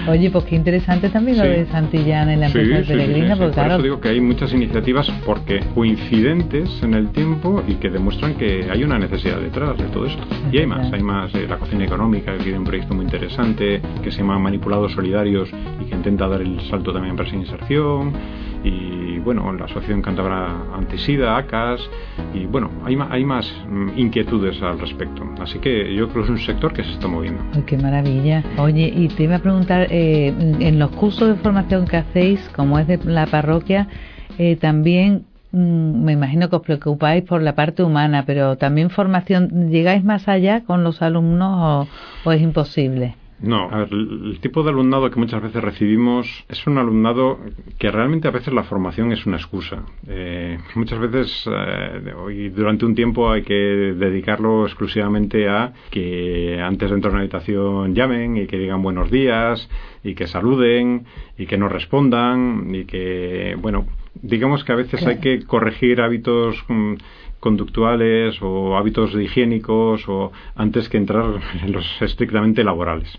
Oye, 0.08 0.30
pues 0.30 0.44
qué 0.44 0.56
interesante 0.56 1.08
también 1.10 1.38
lo 1.38 1.44
de 1.44 1.66
Santillana 1.66 2.32
en 2.32 2.40
la 2.40 2.46
empresa 2.46 2.78
de 2.78 2.84
Peregrina, 2.84 3.36
porque 3.36 3.54
Por 3.54 3.66
eso 3.66 3.82
digo 3.82 4.00
que 4.00 4.08
hay 4.08 4.20
muchas 4.20 4.52
iniciativas 4.52 5.10
porque 5.24 5.60
coincidentes 5.74 6.82
en 6.82 6.94
el 6.94 7.10
tiempo 7.10 7.62
y 7.66 7.74
que 7.74 7.90
demuestran 7.90 8.34
que 8.34 8.66
hay 8.70 8.82
una 8.82 8.98
necesidad 8.98 9.40
detrás 9.40 9.76
de 9.78 9.84
todo 9.84 10.06
esto. 10.06 10.22
y 10.52 10.58
hay 10.58 10.66
más, 10.66 10.92
hay 10.92 11.02
más. 11.02 11.34
Eh, 11.34 11.46
la 11.48 11.58
cocina 11.58 11.84
económica, 11.84 12.36
que 12.36 12.44
tiene 12.44 12.58
un 12.58 12.64
proyecto 12.64 12.94
muy 12.94 13.04
interesante, 13.04 13.80
que 14.02 14.10
se 14.10 14.18
llama 14.18 14.38
Manipulados 14.38 14.92
Solidarios 14.92 15.48
y 15.80 15.84
que 15.84 15.94
intenta 15.94 16.28
dar 16.28 16.40
el 16.42 16.60
salto 16.68 16.92
también 16.92 17.16
para 17.16 17.28
esa 17.28 17.36
inserción. 17.36 18.12
Y 18.62 19.18
bueno, 19.20 19.52
la 19.52 19.64
Asociación 19.64 20.02
Cantabra 20.02 20.74
Antisida, 20.74 21.36
ACAS, 21.36 21.80
y 22.34 22.44
bueno, 22.46 22.70
hay, 22.84 22.96
hay 23.10 23.24
más 23.24 23.50
mm, 23.66 23.90
inquietudes 23.96 24.60
al 24.62 24.78
respecto. 24.78 25.22
Así 25.40 25.58
que 25.58 25.94
yo 25.94 26.08
creo 26.08 26.24
que 26.24 26.32
es 26.32 26.38
un 26.40 26.44
sector 26.44 26.72
que 26.72 26.84
se 26.84 26.90
está 26.92 27.08
moviendo. 27.08 27.42
qué 27.66 27.78
maravilla. 27.78 28.42
Oye, 28.58 28.92
y 28.94 29.08
te 29.08 29.24
iba 29.24 29.36
a 29.36 29.38
preguntar, 29.38 29.89
eh, 29.90 30.32
en 30.60 30.78
los 30.78 30.90
cursos 30.90 31.28
de 31.28 31.34
formación 31.34 31.86
que 31.86 31.96
hacéis, 31.96 32.48
como 32.50 32.78
es 32.78 32.86
de 32.86 32.98
la 33.04 33.26
parroquia, 33.26 33.88
eh, 34.38 34.56
también 34.56 35.24
mm, 35.52 36.04
me 36.04 36.12
imagino 36.12 36.48
que 36.48 36.56
os 36.56 36.62
preocupáis 36.62 37.24
por 37.24 37.42
la 37.42 37.54
parte 37.54 37.82
humana, 37.82 38.24
pero 38.26 38.56
también 38.56 38.90
formación, 38.90 39.70
¿llegáis 39.70 40.04
más 40.04 40.28
allá 40.28 40.62
con 40.64 40.84
los 40.84 41.02
alumnos 41.02 41.88
o 42.24 42.32
es 42.32 42.40
imposible? 42.40 43.16
No, 43.42 43.70
a 43.70 43.78
ver, 43.78 43.88
el 43.92 44.38
tipo 44.40 44.62
de 44.62 44.68
alumnado 44.68 45.10
que 45.10 45.18
muchas 45.18 45.42
veces 45.42 45.64
recibimos 45.64 46.44
es 46.48 46.66
un 46.66 46.76
alumnado 46.76 47.38
que 47.78 47.90
realmente 47.90 48.28
a 48.28 48.32
veces 48.32 48.52
la 48.52 48.64
formación 48.64 49.12
es 49.12 49.24
una 49.24 49.38
excusa. 49.38 49.82
Eh, 50.06 50.58
muchas 50.74 50.98
veces 50.98 51.48
eh, 51.50 52.52
durante 52.54 52.84
un 52.84 52.94
tiempo 52.94 53.30
hay 53.30 53.42
que 53.42 53.54
dedicarlo 53.54 54.66
exclusivamente 54.66 55.48
a 55.48 55.72
que 55.90 56.60
antes 56.62 56.90
de 56.90 56.94
entrar 56.96 57.12
a 57.12 57.14
una 57.14 57.22
habitación 57.22 57.94
llamen 57.94 58.36
y 58.36 58.46
que 58.46 58.58
digan 58.58 58.82
buenos 58.82 59.10
días 59.10 59.70
y 60.04 60.14
que 60.14 60.26
saluden 60.26 61.06
y 61.38 61.46
que 61.46 61.56
no 61.56 61.70
respondan 61.70 62.74
y 62.74 62.84
que, 62.84 63.56
bueno, 63.58 63.86
digamos 64.20 64.64
que 64.64 64.72
a 64.72 64.76
veces 64.76 65.06
hay 65.06 65.18
que 65.18 65.46
corregir 65.46 66.02
hábitos 66.02 66.62
mm, 66.68 66.94
conductuales 67.40 68.38
o 68.42 68.76
hábitos 68.76 69.14
higiénicos 69.14 70.06
o 70.08 70.30
antes 70.54 70.90
que 70.90 70.98
entrar 70.98 71.40
en 71.62 71.72
los 71.72 71.86
estrictamente 72.02 72.62
laborales. 72.64 73.18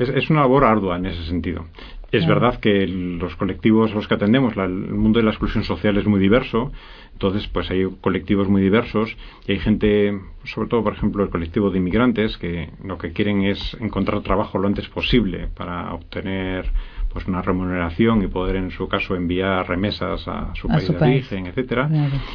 Es, 0.00 0.30
una 0.30 0.40
labor 0.40 0.64
ardua 0.64 0.96
en 0.96 1.06
ese 1.06 1.24
sentido. 1.24 1.66
Es 2.10 2.26
verdad 2.26 2.58
que 2.58 2.88
los 2.88 3.36
colectivos 3.36 3.92
a 3.92 3.94
los 3.94 4.08
que 4.08 4.14
atendemos, 4.14 4.56
el 4.56 4.70
mundo 4.70 5.20
de 5.20 5.24
la 5.24 5.30
exclusión 5.30 5.62
social 5.62 5.96
es 5.96 6.06
muy 6.06 6.18
diverso, 6.18 6.72
entonces 7.12 7.46
pues 7.46 7.70
hay 7.70 7.86
colectivos 8.00 8.48
muy 8.48 8.62
diversos 8.62 9.16
y 9.46 9.52
hay 9.52 9.58
gente, 9.60 10.18
sobre 10.42 10.68
todo 10.68 10.82
por 10.82 10.94
ejemplo 10.94 11.22
el 11.22 11.30
colectivo 11.30 11.70
de 11.70 11.78
inmigrantes, 11.78 12.36
que 12.36 12.70
lo 12.82 12.98
que 12.98 13.12
quieren 13.12 13.42
es 13.42 13.76
encontrar 13.78 14.22
trabajo 14.22 14.58
lo 14.58 14.66
antes 14.66 14.88
posible 14.88 15.48
para 15.54 15.94
obtener 15.94 16.72
pues 17.12 17.26
una 17.26 17.42
remuneración 17.42 18.22
y 18.22 18.28
poder 18.28 18.56
en 18.56 18.70
su 18.70 18.88
caso 18.88 19.16
enviar 19.16 19.68
remesas 19.68 20.26
a 20.28 20.54
su 20.54 20.68
país 20.68 20.88
de 20.88 20.96
origen, 20.96 21.46
etcétera. 21.46 21.88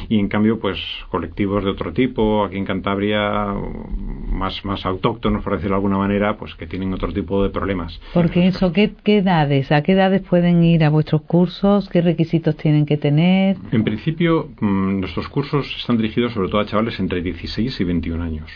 Y 0.08 0.18
en 0.18 0.28
cambio, 0.28 0.58
pues 0.58 0.78
colectivos 1.10 1.64
de 1.64 1.70
otro 1.70 1.92
tipo, 1.92 2.44
aquí 2.44 2.56
en 2.56 2.64
Cantabria, 2.64 3.54
más, 4.36 4.64
más 4.64 4.86
autóctonos, 4.86 5.42
por 5.42 5.54
decirlo 5.54 5.74
de 5.74 5.78
alguna 5.78 5.98
manera, 5.98 6.36
pues 6.36 6.54
que 6.54 6.66
tienen 6.66 6.92
otro 6.92 7.12
tipo 7.12 7.42
de 7.42 7.50
problemas. 7.50 8.00
Porque 8.14 8.46
eso, 8.46 8.72
¿qué, 8.72 8.92
¿qué 9.02 9.18
edades? 9.18 9.72
¿A 9.72 9.82
qué 9.82 9.92
edades 9.92 10.22
pueden 10.22 10.62
ir 10.62 10.84
a 10.84 10.90
vuestros 10.90 11.22
cursos? 11.22 11.88
¿Qué 11.88 12.00
requisitos 12.00 12.56
tienen 12.56 12.86
que 12.86 12.96
tener? 12.96 13.56
En 13.72 13.84
principio, 13.84 14.50
mm, 14.60 15.00
nuestros 15.00 15.28
cursos 15.28 15.74
están 15.76 15.96
dirigidos 15.96 16.32
sobre 16.32 16.48
todo 16.48 16.60
a 16.60 16.66
chavales 16.66 17.00
entre 17.00 17.22
16 17.22 17.80
y 17.80 17.84
21 17.84 18.22
años. 18.22 18.50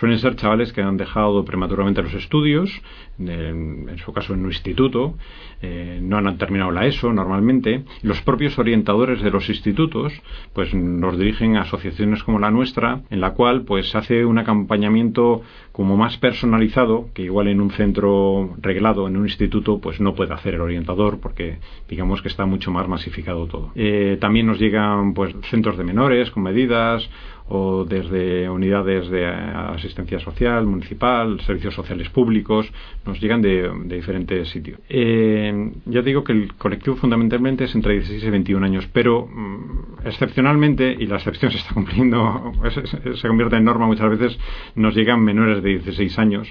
Suelen 0.00 0.18
ser 0.18 0.34
chavales 0.34 0.72
que 0.72 0.80
han 0.80 0.96
dejado 0.96 1.44
prematuramente 1.44 2.02
los 2.02 2.14
estudios, 2.14 2.70
en, 3.18 3.98
su 4.02 4.14
caso 4.14 4.32
en 4.32 4.40
un 4.40 4.46
instituto, 4.46 5.18
eh, 5.60 5.98
no 6.00 6.16
han 6.16 6.38
terminado 6.38 6.70
la 6.70 6.86
ESO 6.86 7.12
normalmente. 7.12 7.84
Los 8.00 8.22
propios 8.22 8.58
orientadores 8.58 9.20
de 9.20 9.30
los 9.30 9.50
institutos 9.50 10.14
pues 10.54 10.72
nos 10.72 11.18
dirigen 11.18 11.58
a 11.58 11.62
asociaciones 11.62 12.24
como 12.24 12.38
la 12.38 12.50
nuestra, 12.50 13.02
en 13.10 13.20
la 13.20 13.32
cual 13.32 13.64
pues 13.66 13.90
se 13.90 13.98
hace 13.98 14.24
un 14.24 14.38
acompañamiento 14.38 15.42
como 15.72 15.96
más 15.96 16.16
personalizado, 16.18 17.08
que 17.14 17.22
igual 17.22 17.48
en 17.48 17.60
un 17.60 17.70
centro 17.70 18.54
reglado, 18.60 19.06
en 19.06 19.16
un 19.16 19.24
instituto, 19.24 19.80
pues 19.80 20.00
no 20.00 20.14
puede 20.14 20.34
hacer 20.34 20.54
el 20.54 20.60
orientador, 20.60 21.20
porque 21.20 21.58
digamos 21.88 22.22
que 22.22 22.28
está 22.28 22.46
mucho 22.46 22.70
más 22.70 22.88
masificado 22.88 23.46
todo. 23.46 23.70
Eh, 23.74 24.18
también 24.20 24.46
nos 24.46 24.58
llegan 24.58 25.14
pues 25.14 25.34
centros 25.50 25.78
de 25.78 25.84
menores 25.84 26.30
con 26.30 26.42
medidas 26.42 27.08
o 27.52 27.84
desde 27.84 28.48
unidades 28.48 29.10
de 29.10 29.26
asistencia 29.26 30.20
social, 30.20 30.66
municipal, 30.66 31.40
servicios 31.40 31.74
sociales 31.74 32.08
públicos, 32.08 32.72
nos 33.04 33.20
llegan 33.20 33.42
de, 33.42 33.68
diferentes 33.86 34.48
sitios. 34.48 34.78
Eh, 34.88 35.72
ya 35.86 36.00
digo 36.00 36.22
que 36.22 36.32
el 36.32 36.54
colectivo 36.54 36.94
fundamentalmente 36.94 37.64
es 37.64 37.74
entre 37.74 37.94
16 37.94 38.22
y 38.22 38.30
21 38.30 38.64
años, 38.64 38.88
pero 38.92 39.26
mm, 39.26 40.06
excepcionalmente, 40.06 40.96
y 40.96 41.06
la 41.06 41.16
excepción 41.16 41.50
se 41.50 41.58
está 41.58 41.74
cumpliendo, 41.74 42.52
se 43.16 43.28
convierte 43.28 43.56
en 43.56 43.64
norma 43.64 43.86
muchas 43.86 44.10
veces, 44.10 44.38
nos 44.76 44.94
llegan 44.94 45.20
menores 45.20 45.59
de 45.60 45.70
16 45.70 46.18
años 46.18 46.48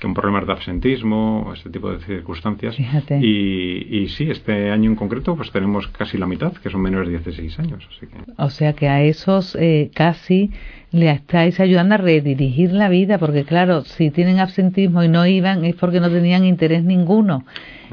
con 0.00 0.14
problemas 0.14 0.46
de 0.46 0.52
absentismo, 0.52 1.50
este 1.54 1.70
tipo 1.70 1.90
de 1.90 1.98
circunstancias. 2.04 2.76
Y, 3.20 3.98
y, 3.98 4.08
sí, 4.08 4.30
este 4.30 4.70
año 4.70 4.90
en 4.90 4.96
concreto 4.96 5.34
pues 5.34 5.50
tenemos 5.50 5.88
casi 5.88 6.18
la 6.18 6.26
mitad, 6.26 6.52
que 6.52 6.70
son 6.70 6.82
menores 6.82 7.08
de 7.08 7.18
16 7.18 7.58
años. 7.58 7.88
O 8.36 8.50
sea 8.50 8.74
que 8.74 8.88
a 8.88 9.02
esos 9.02 9.56
eh, 9.56 9.90
casi 9.94 10.52
le 10.92 11.10
estáis 11.10 11.58
ayudando 11.58 11.96
a 11.96 11.98
redirigir 11.98 12.72
la 12.72 12.88
vida, 12.88 13.18
porque 13.18 13.44
claro, 13.44 13.84
si 13.84 14.10
tienen 14.10 14.38
absentismo 14.38 15.02
y 15.02 15.08
no 15.08 15.26
iban 15.26 15.64
es 15.64 15.74
porque 15.74 16.00
no 16.00 16.10
tenían 16.10 16.44
interés 16.44 16.84
ninguno. 16.84 17.44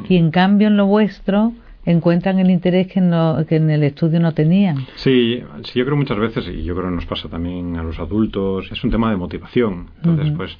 Y 0.07 0.17
en 0.17 0.29
cambio 0.29 0.67
en 0.67 0.77
lo 0.77 0.85
vuestro 0.85 1.53
encuentran 1.86 2.39
el 2.39 2.50
interés 2.50 2.88
que, 2.88 3.01
no, 3.01 3.46
que 3.48 3.58
en 3.58 3.70
el 3.70 3.84
estudio 3.84 4.20
no 4.20 4.34
tenían. 4.34 4.86
Sí, 4.96 5.42
sí, 5.63 5.80
yo 5.80 5.86
creo 5.86 5.96
muchas 5.96 6.18
veces, 6.18 6.48
y 6.48 6.63
yo 6.63 6.75
creo 6.75 6.89
que 6.89 6.96
nos 6.96 7.06
pasa 7.06 7.30
también 7.30 7.77
a 7.77 7.84
los 7.84 8.00
adultos, 8.00 8.72
es 8.72 8.84
un 8.84 8.92
tema 8.92 9.10
de 9.12 9.18
motivación. 9.18 9.88
Entonces, 9.98 10.34
pues 10.36 10.58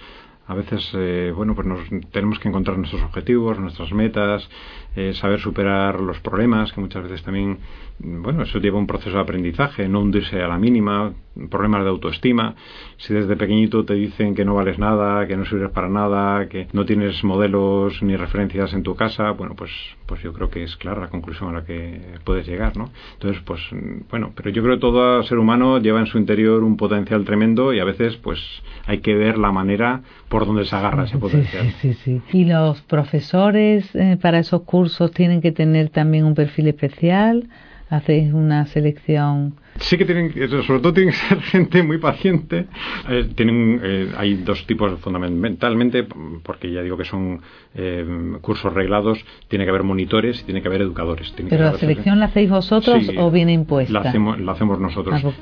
a 0.48 0.53
veces, 0.53 0.91
eh, 0.94 1.34
bueno, 1.36 1.55
pues 1.55 1.65
nos, 1.65 1.79
tenemos 2.12 2.38
que 2.39 2.48
encontrar 2.48 2.77
nuestros 2.77 3.01
objetivos, 3.01 3.60
nuestras 3.60 3.91
metas, 3.94 4.48
eh, 4.96 5.13
saber 5.13 5.39
superar 5.39 6.00
los 6.00 6.20
problemas, 6.20 6.72
que 6.72 6.82
muchas 6.82 7.03
veces 7.03 7.24
también, 7.24 7.58
bueno, 8.00 8.44
eso 8.44 8.60
lleva 8.60 8.77
un 8.77 8.86
proceso 8.86 9.15
de 9.15 9.24
aprendizaje, 9.24 9.89
no 9.89 10.01
hundirse 10.01 10.41
a 10.41 10.48
la 10.48 10.60
mínima, 10.60 11.13
problemas 11.49 11.83
de 11.83 11.89
autoestima. 11.89 12.55
Si 12.97 13.13
desde 13.13 13.35
pequeñito 13.35 13.83
te 13.85 13.93
dicen 13.93 14.35
que 14.35 14.45
no 14.45 14.55
vales 14.55 14.79
nada, 14.79 15.27
que 15.27 15.35
no 15.35 15.45
sirves 15.45 15.71
para 15.71 15.89
nada, 15.89 16.47
que 16.47 16.67
no 16.73 16.85
tienes 16.85 17.23
modelos 17.23 18.01
ni 18.01 18.15
referencias 18.15 18.73
en 18.73 18.83
tu 18.83 18.95
casa, 18.95 19.31
bueno, 19.31 19.55
pues, 19.55 19.71
pues 20.05 20.21
yo 20.21 20.33
creo 20.33 20.49
que 20.49 20.63
es 20.63 20.75
clara 20.77 21.01
la 21.01 21.09
conclusión 21.09 21.49
a 21.49 21.59
la 21.59 21.65
que 21.65 21.99
puedes 22.23 22.47
llegar, 22.47 22.77
¿no? 22.77 22.89
Entonces, 23.13 23.41
pues, 23.45 23.61
bueno, 24.09 24.31
pero 24.35 24.49
yo 24.49 24.63
creo 24.63 24.75
que 24.75 24.81
todo 24.81 25.23
ser 25.23 25.37
humano 25.37 25.79
lleva 25.79 25.99
en 25.99 26.07
su 26.07 26.17
interior 26.17 26.63
un 26.63 26.77
potencial 26.77 27.25
tremendo 27.25 27.73
y 27.73 27.79
a 27.79 27.85
veces, 27.85 28.17
pues, 28.17 28.39
hay 28.85 28.99
que 28.99 29.15
ver 29.15 29.37
la 29.37 29.51
manera 29.51 30.01
por 30.29 30.45
donde 30.45 30.65
se 30.65 30.75
agarra 30.75 31.05
ese 31.05 31.17
potencial. 31.17 31.73
Sí, 31.81 31.93
sí, 31.93 32.21
sí. 32.31 32.37
¿Y 32.37 32.45
los 32.45 32.81
profesores 32.81 33.93
eh, 33.95 34.17
para 34.21 34.39
esos 34.39 34.61
cursos 34.63 35.11
tienen 35.11 35.41
que 35.41 35.51
tener 35.51 35.89
también 35.89 36.25
un 36.25 36.35
perfil 36.35 36.67
especial? 36.67 37.47
¿Hacéis 37.89 38.33
una 38.33 38.65
selección? 38.65 39.55
Sí 39.79 39.98
que 39.98 40.05
tienen, 40.05 40.32
sobre 40.63 40.79
todo 40.79 40.94
tienen 40.94 41.13
que 41.13 41.20
ser 41.20 41.41
gente 41.51 41.84
muy 41.84 41.98
paciente. 41.98 42.67
Eh, 43.10 43.29
tienen, 43.36 43.82
eh, 43.84 44.12
hay 44.17 44.36
dos 44.36 44.65
tipos 44.65 45.00
fundamentalmente, 45.01 46.05
porque 46.44 46.72
ya 46.72 46.82
digo 46.82 46.98
que 46.98 47.03
son 47.03 47.41
eh, 47.75 48.05
cursos 48.41 48.74
reglados, 48.74 49.24
tiene 49.50 49.66
que 49.66 49.70
haber 49.70 49.83
monitores 49.83 50.40
y 50.42 50.44
tiene 50.44 50.61
que 50.61 50.70
haber 50.70 50.81
educadores. 50.81 51.33
¿Pero 51.50 51.66
la 51.66 51.77
selección 51.77 52.20
la 52.20 52.27
hacéis 52.27 52.50
vosotros 52.50 53.11
o 53.18 53.31
viene 53.31 53.51
impuesta? 53.51 53.94
La 53.94 54.09
hacemos, 54.09 54.40
la 54.40 54.53
hacemos 54.53 54.79
nosotros. 54.79 55.16
Ah, 55.16 55.22
pues 55.22 55.38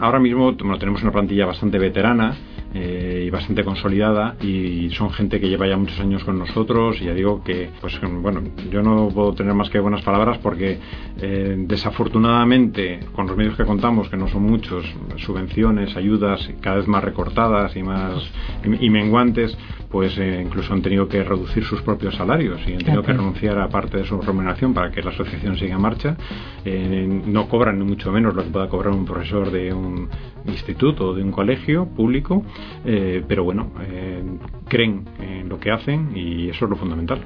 ahora 0.00 0.18
mismo 0.18 0.54
tenemos 0.56 1.02
una 1.02 1.12
plantilla 1.12 1.46
bastante 1.46 1.78
veterana 1.78 2.36
y 2.74 3.30
bastante 3.30 3.64
consolidada 3.64 4.36
y 4.42 4.90
son 4.90 5.10
gente 5.10 5.40
que 5.40 5.48
lleva 5.48 5.66
ya 5.66 5.78
muchos 5.78 5.98
años 5.98 6.22
con 6.24 6.38
nosotros 6.38 7.00
y 7.00 7.06
ya 7.06 7.14
digo 7.14 7.42
que, 7.42 7.70
pues 7.80 7.98
bueno, 8.20 8.42
yo 8.70 8.82
no 8.82 9.08
puedo 9.08 9.32
tener 9.32 9.54
más 9.54 9.70
que 9.70 9.78
buenas 9.78 10.02
palabras 10.02 10.38
porque 10.38 10.78
desafortunadamente 11.56 13.00
con 13.14 13.26
los 13.26 13.36
que 13.54 13.64
contamos, 13.64 14.08
que 14.08 14.16
no 14.16 14.28
son 14.28 14.42
muchos, 14.42 14.84
subvenciones, 15.16 15.96
ayudas 15.96 16.50
cada 16.60 16.76
vez 16.76 16.88
más 16.88 17.04
recortadas 17.04 17.76
y 17.76 17.82
más 17.82 18.30
y, 18.64 18.90
menguantes, 18.90 19.56
pues 19.90 20.16
eh, 20.18 20.42
incluso 20.44 20.72
han 20.72 20.82
tenido 20.82 21.08
que 21.08 21.22
reducir 21.22 21.64
sus 21.64 21.82
propios 21.82 22.14
salarios 22.16 22.60
y 22.66 22.72
han 22.72 22.78
tenido 22.78 23.02
que 23.02 23.12
renunciar 23.12 23.58
a 23.58 23.68
parte 23.68 23.98
de 23.98 24.04
su 24.04 24.20
remuneración 24.20 24.74
para 24.74 24.90
que 24.90 25.02
la 25.02 25.10
asociación 25.10 25.56
siga 25.58 25.76
en 25.76 25.82
marcha. 25.82 26.16
Eh, 26.64 27.22
no 27.26 27.48
cobran 27.48 27.78
ni 27.78 27.84
mucho 27.84 28.10
menos 28.10 28.34
lo 28.34 28.42
que 28.42 28.50
pueda 28.50 28.68
cobrar 28.68 28.92
un 28.92 29.04
profesor 29.04 29.50
de 29.50 29.72
un 29.72 30.08
instituto 30.46 31.08
o 31.08 31.14
de 31.14 31.22
un 31.22 31.30
colegio 31.30 31.86
público, 31.86 32.42
eh, 32.84 33.22
pero 33.26 33.44
bueno, 33.44 33.72
creen 34.68 35.04
en 35.20 35.48
lo 35.48 35.60
que 35.60 35.70
hacen 35.70 36.16
y 36.16 36.48
eso 36.48 36.64
es 36.64 36.70
lo 36.70 36.76
fundamental. 36.76 37.20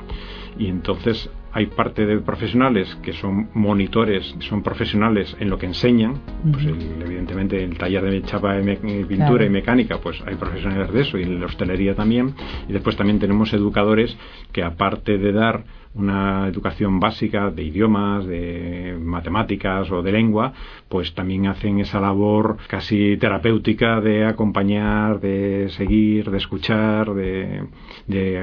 Y 0.59 0.67
entonces 0.67 1.31
hay 1.53 1.67
parte 1.67 2.07
de 2.07 2.19
profesionales 2.21 2.97
que 3.03 3.13
son 3.13 3.49
monitores, 3.55 4.35
son 4.41 4.63
profesionales 4.63 5.37
en 5.41 5.51
lo 5.51 5.59
que 5.59 5.67
enseñan, 5.67 6.21
pues 6.53 6.65
evidentemente 6.65 7.63
el 7.63 7.77
taller 7.77 8.05
de 8.05 8.23
chapa 8.23 8.55
de 8.55 8.77
pintura 9.07 9.45
y 9.45 9.51
mecánica, 9.51 9.99
pues 9.99 10.23
hay 10.27 10.37
profesionales 10.37 10.93
de 10.93 11.01
eso 11.01 11.19
y 11.19 11.23
en 11.25 11.41
la 11.41 11.47
hostelería 11.47 11.95
también, 11.95 12.35
y 12.69 12.73
después 12.73 12.97
también 12.97 13.19
tenemos 13.19 13.53
educadores 13.53 14.17
que 14.53 14.63
aparte 14.63 15.19
de 15.19 15.33
dar 15.33 15.65
una 15.95 16.47
educación 16.47 17.01
básica 17.01 17.51
de 17.51 17.65
idiomas, 17.65 18.25
de 18.25 18.97
matemáticas 19.01 19.91
o 19.91 20.03
de 20.03 20.13
lengua, 20.13 20.53
pues 20.89 21.15
también 21.15 21.47
hacen 21.47 21.81
esa 21.81 22.01
labor 22.01 22.59
casi 22.69 23.17
terapéutica 23.17 24.01
de 24.01 24.25
acompañar, 24.25 25.21
de 25.21 25.69
seguir, 25.71 26.31
de 26.31 26.39
escuchar, 26.39 27.13
de, 27.15 27.67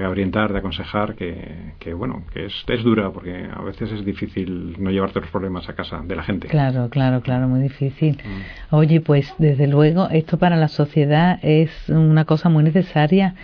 orientar, 0.08 0.52
de 0.52 0.60
aconsejar, 0.60 1.16
que, 1.16 1.94
bueno, 1.94 2.24
que 2.34 2.48
es, 2.48 2.66
es, 2.68 2.84
dura 2.84 3.12
porque 3.12 3.48
a 3.52 3.62
veces 3.62 3.92
es 3.92 4.04
difícil 4.04 4.76
no 4.80 4.92
llevarte 4.92 5.22
los 5.22 5.30
problemas 5.30 5.70
a 5.70 5.74
casa 5.74 6.02
de 6.04 6.16
la 6.16 6.24
gente. 6.24 6.48
Claro, 6.48 6.90
claro, 6.90 7.22
claro, 7.22 7.48
muy 7.48 7.62
difícil. 7.62 8.22
Mm. 8.24 8.76
Oye, 8.76 9.00
pues 9.00 9.34
desde 9.38 9.68
luego 9.68 10.10
esto 10.10 10.38
para 10.38 10.58
la 10.58 10.68
sociedad 10.68 11.40
es 11.42 11.72
una 11.88 12.26
cosa 12.26 12.50
muy 12.50 12.64
necesaria 12.64 13.36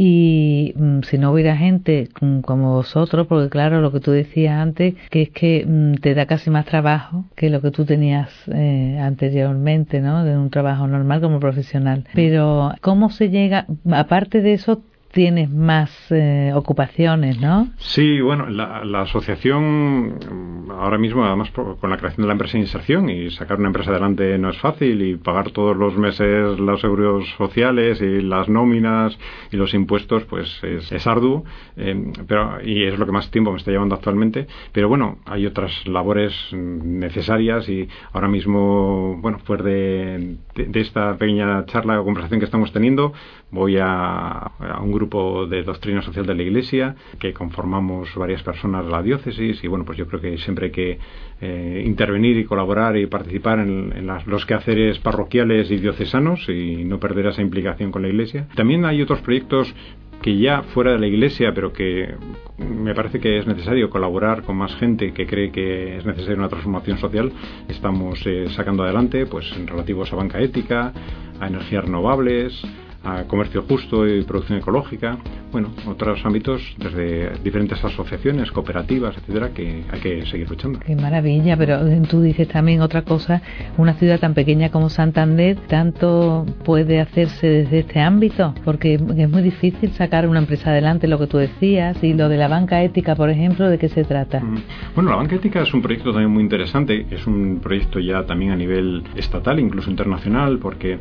y 0.00 0.74
mm, 0.76 1.00
si 1.02 1.18
no 1.18 1.32
hubiera 1.32 1.56
gente 1.56 2.08
mm, 2.20 2.40
como 2.42 2.74
vosotros, 2.74 3.26
porque 3.26 3.50
claro, 3.50 3.80
lo 3.80 3.90
que 3.90 3.98
tú 3.98 4.12
decías 4.12 4.54
antes, 4.54 4.94
que 5.10 5.22
es 5.22 5.30
que 5.30 5.66
mm, 5.66 5.94
te 5.94 6.14
da 6.14 6.26
casi 6.26 6.50
más 6.50 6.66
trabajo 6.66 7.24
que 7.34 7.50
lo 7.50 7.60
que 7.60 7.72
tú 7.72 7.84
tenías 7.84 8.30
eh, 8.46 8.96
anteriormente, 9.02 10.00
¿no? 10.00 10.22
De 10.22 10.38
un 10.38 10.50
trabajo 10.50 10.86
normal 10.86 11.20
como 11.20 11.40
profesional. 11.40 12.04
Pero, 12.14 12.74
¿cómo 12.80 13.10
se 13.10 13.30
llega, 13.30 13.66
aparte 13.90 14.40
de 14.40 14.52
eso, 14.52 14.82
tienes 15.18 15.50
más 15.50 15.90
eh, 16.10 16.52
ocupaciones, 16.54 17.40
¿no? 17.40 17.70
Sí, 17.78 18.20
bueno, 18.20 18.48
la, 18.48 19.00
asociación 19.00 20.68
ahora 20.70 20.96
mismo, 20.96 21.24
además 21.24 21.50
con 21.50 21.90
la 21.90 21.96
creación 21.96 22.22
de 22.22 22.28
la 22.28 22.34
empresa 22.34 22.52
de 22.52 22.60
inserción 22.60 23.10
y 23.10 23.28
sacar 23.30 23.58
una 23.58 23.66
empresa 23.66 23.90
adelante 23.90 24.38
no 24.38 24.50
es 24.50 24.58
fácil 24.58 25.02
y 25.02 25.16
pagar 25.16 25.50
todos 25.50 25.76
los 25.76 25.96
meses 25.96 26.60
los 26.60 26.80
seguros 26.80 27.24
sociales 27.36 28.00
y 28.00 28.22
las 28.22 28.48
nóminas 28.48 29.18
y 29.50 29.56
los 29.56 29.74
impuestos, 29.74 30.22
pues 30.26 30.62
es, 30.62 31.06
arduo, 31.08 31.42
eh, 31.76 32.12
pero 32.28 32.62
y 32.64 32.84
es 32.84 32.96
lo 32.96 33.04
que 33.04 33.10
más 33.10 33.28
tiempo 33.32 33.50
me 33.50 33.58
está 33.58 33.72
llevando 33.72 33.96
actualmente. 33.96 34.46
Pero 34.70 34.88
bueno, 34.88 35.18
hay 35.26 35.46
otras 35.46 35.72
labores 35.88 36.32
necesarias 36.52 37.68
y 37.68 37.88
ahora 38.12 38.28
mismo, 38.28 39.16
bueno, 39.20 39.38
pues 39.44 39.64
de, 39.64 40.36
de, 40.54 40.80
esta 40.80 41.16
pequeña 41.16 41.66
charla 41.66 42.00
o 42.00 42.04
conversación 42.04 42.38
que 42.38 42.46
estamos 42.46 42.72
teniendo, 42.72 43.12
voy 43.50 43.78
a, 43.78 43.88
a 43.88 44.80
un 44.80 44.92
grupo 44.92 45.07
de 45.08 45.62
doctrina 45.62 46.02
social 46.02 46.26
de 46.26 46.34
la 46.34 46.42
Iglesia 46.42 46.94
que 47.18 47.32
conformamos 47.32 48.14
varias 48.14 48.42
personas 48.42 48.84
de 48.84 48.90
la 48.90 49.02
diócesis 49.02 49.62
y 49.64 49.68
bueno, 49.68 49.84
pues 49.84 49.98
yo 49.98 50.06
creo 50.06 50.20
que 50.20 50.38
siempre 50.38 50.66
hay 50.66 50.72
que 50.72 50.98
eh, 51.40 51.82
intervenir 51.84 52.36
y 52.36 52.44
colaborar 52.44 52.96
y 52.96 53.06
participar 53.06 53.60
en, 53.60 54.06
los 54.26 54.46
quehaceres 54.46 54.98
parroquiales 54.98 55.70
y 55.70 55.76
diocesanos 55.76 56.48
y 56.48 56.84
no 56.84 56.98
perder 56.98 57.26
esa 57.26 57.42
implicación 57.42 57.90
con 57.90 58.02
la 58.02 58.08
Iglesia. 58.08 58.48
También 58.54 58.84
hay 58.84 59.02
otros 59.02 59.20
proyectos 59.20 59.74
que 60.22 60.36
ya 60.36 60.62
fuera 60.62 60.92
de 60.92 60.98
la 60.98 61.06
Iglesia, 61.06 61.52
pero 61.54 61.72
que 61.72 62.14
me 62.58 62.94
parece 62.94 63.20
que 63.20 63.38
es 63.38 63.46
necesario 63.46 63.88
colaborar 63.88 64.42
con 64.42 64.56
más 64.56 64.74
gente 64.76 65.12
que 65.12 65.26
cree 65.26 65.52
que 65.52 65.98
es 65.98 66.06
necesaria 66.06 66.36
una 66.36 66.48
transformación 66.48 66.98
social, 66.98 67.32
estamos 67.68 68.26
eh, 68.26 68.46
sacando 68.50 68.82
adelante, 68.82 69.26
pues 69.26 69.50
en 69.56 69.66
relativos 69.66 70.12
a 70.12 70.16
banca 70.16 70.40
ética, 70.40 70.92
a 71.40 71.46
energías 71.46 71.84
renovables, 71.84 72.60
a 73.04 73.24
comercio 73.24 73.62
justo 73.62 74.06
y 74.06 74.22
producción 74.22 74.58
ecológica, 74.58 75.18
bueno, 75.52 75.70
otros 75.86 76.24
ámbitos 76.24 76.62
desde 76.78 77.38
diferentes 77.42 77.82
asociaciones, 77.82 78.50
cooperativas, 78.50 79.16
etcétera, 79.16 79.50
que 79.50 79.84
hay 79.90 80.00
que 80.00 80.26
seguir 80.26 80.50
luchando. 80.50 80.80
Qué 80.80 80.94
maravilla, 80.96 81.56
pero 81.56 81.78
tú 82.08 82.20
dices 82.20 82.48
también 82.48 82.82
otra 82.82 83.02
cosa, 83.02 83.40
una 83.76 83.94
ciudad 83.94 84.18
tan 84.18 84.34
pequeña 84.34 84.70
como 84.70 84.90
Santander, 84.90 85.56
tanto 85.68 86.44
puede 86.64 87.00
hacerse 87.00 87.46
desde 87.46 87.78
este 87.80 88.00
ámbito, 88.00 88.54
porque 88.64 88.94
es 88.94 89.30
muy 89.30 89.42
difícil 89.42 89.90
sacar 89.92 90.28
una 90.28 90.40
empresa 90.40 90.70
adelante, 90.70 91.06
lo 91.06 91.18
que 91.18 91.26
tú 91.26 91.38
decías, 91.38 92.02
y 92.02 92.14
lo 92.14 92.28
de 92.28 92.36
la 92.36 92.48
banca 92.48 92.82
ética, 92.82 93.14
por 93.14 93.30
ejemplo, 93.30 93.70
¿de 93.70 93.78
qué 93.78 93.88
se 93.88 94.04
trata? 94.04 94.40
Mm. 94.40 94.58
Bueno, 94.94 95.10
la 95.10 95.16
banca 95.16 95.36
ética 95.36 95.62
es 95.62 95.72
un 95.72 95.82
proyecto 95.82 96.10
también 96.10 96.30
muy 96.30 96.42
interesante, 96.42 97.06
es 97.10 97.26
un 97.26 97.60
proyecto 97.62 98.00
ya 98.00 98.24
también 98.26 98.52
a 98.52 98.56
nivel 98.56 99.04
estatal, 99.16 99.60
incluso 99.60 99.90
internacional, 99.90 100.58
porque 100.58 100.98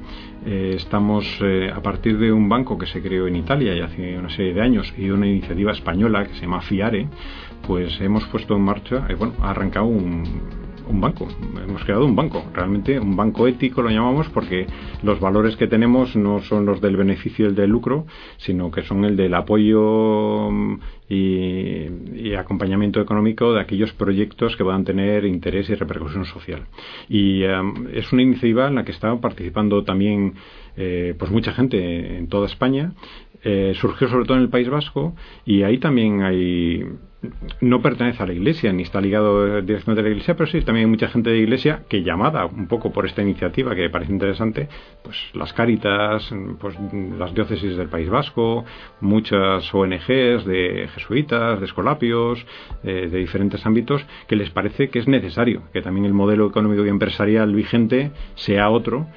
eh, 0.50 0.76
estamos 0.78 1.26
eh, 1.42 1.70
a 1.70 1.82
partir 1.82 2.18
de 2.18 2.32
un 2.32 2.48
banco 2.48 2.78
que 2.78 2.86
se 2.86 3.02
creó 3.02 3.28
en 3.28 3.36
Italia 3.36 3.76
y 3.76 3.82
hace 3.82 4.18
una 4.18 4.30
serie 4.30 4.54
de 4.54 4.62
años 4.62 4.94
y 4.98 5.10
una 5.10 5.28
iniciativa 5.28 5.74
española 5.74 6.26
que 6.26 6.36
se 6.36 6.42
llama 6.42 6.62
FIARE, 6.62 7.10
pues 7.68 8.00
hemos 8.00 8.26
puesto 8.28 8.56
en 8.56 8.62
marcha, 8.62 9.06
eh, 9.10 9.16
bueno, 9.16 9.34
ha 9.42 9.50
arrancado 9.50 9.88
un, 9.88 10.24
un 10.90 11.02
banco, 11.02 11.28
hemos 11.64 11.84
creado 11.84 12.06
un 12.06 12.16
banco, 12.16 12.44
realmente 12.54 13.00
un 13.00 13.16
banco 13.16 13.48
ético 13.48 13.82
lo 13.82 13.90
llamamos 13.90 14.28
porque 14.30 14.66
los 15.04 15.20
valores 15.20 15.56
que 15.56 15.68
tenemos 15.68 16.16
no 16.16 16.40
son 16.42 16.66
los 16.66 16.82
del 16.82 16.98
beneficio 16.98 17.46
y 17.46 17.50
el 17.50 17.56
del 17.56 17.70
lucro, 17.70 18.06
sino 18.38 18.72
que 18.72 18.84
son 18.84 19.06
el 19.06 19.16
del 19.16 19.34
apoyo 19.34 20.50
mm, 20.52 20.80
y, 21.10 22.34
acompañamiento 22.38 23.02
económico 23.02 23.54
de 23.54 23.62
aquellos 23.62 23.92
proyectos 23.94 24.56
que 24.56 24.64
puedan 24.64 24.84
tener 24.84 25.26
interés 25.26 25.70
y 25.70 25.76
repercusión 25.76 26.26
social. 26.26 26.68
Y 27.10 27.44
em, 27.44 27.88
es 27.94 28.12
una 28.14 28.22
iniciativa 28.22 28.68
en 28.68 28.76
la 28.76 28.86
que 28.86 28.92
está 28.92 29.16
participando 29.20 29.84
también 29.84 30.34
eh, 30.80 31.16
pues 31.18 31.32
mucha 31.32 31.54
gente 31.54 32.18
en 32.18 32.28
toda 32.28 32.46
España. 32.46 32.92
Eh, 33.44 33.74
surgió 33.76 34.08
sobre 34.08 34.26
todo 34.26 34.38
en 34.38 34.44
el 34.44 34.50
País 34.50 34.70
Vasco 34.70 35.16
y 35.46 35.64
ahí 35.64 35.78
también 35.78 36.24
hay 36.24 36.84
no 37.62 37.82
pertenece 37.82 38.22
a 38.22 38.28
la 38.28 38.34
iglesia 38.34 38.72
ni 38.72 38.84
está 38.84 39.02
ligado 39.02 39.62
directamente 39.62 40.02
a 40.02 40.04
la 40.04 40.10
iglesia, 40.10 40.36
pero 40.36 40.50
sí 40.50 40.62
también 40.62 40.86
hay 40.86 40.92
mucha 40.92 41.08
gente 41.08 41.32
de 41.32 41.38
iglesia 41.40 41.84
que 41.90 42.04
llamada 42.04 42.46
un 42.46 42.68
poco 42.68 42.92
por 42.92 43.06
esta 43.06 43.22
iniciativa 43.22 43.76
que 43.76 43.90
parece 43.90 44.12
interesante, 44.12 44.68
pues 45.04 45.18
las 45.34 45.52
Cáritas, 45.54 46.32
pues 46.60 46.76
las 47.18 47.34
diócesis 47.34 47.76
del 47.76 47.90
País 47.90 48.10
Vasco, 48.10 48.66
muchas 49.02 49.74
ONGs 49.74 50.46
de 50.46 50.90
jesuitas, 50.94 51.60
de 51.60 51.66
escolapios, 51.66 52.46
eh, 52.84 53.08
de 53.10 53.18
diferentes 53.18 53.66
ámbitos, 53.66 54.06
que 54.28 54.36
les 54.36 54.52
parece 54.52 54.90
que 54.90 55.00
es 55.00 55.08
necesario 55.08 55.64
que 55.74 55.82
también 55.82 56.06
el 56.06 56.14
modelo 56.14 56.48
económico 56.48 56.86
y 56.86 56.90
empresarial 56.90 57.54
vigente 57.54 58.12
sea 58.36 58.70
otro 58.70 59.08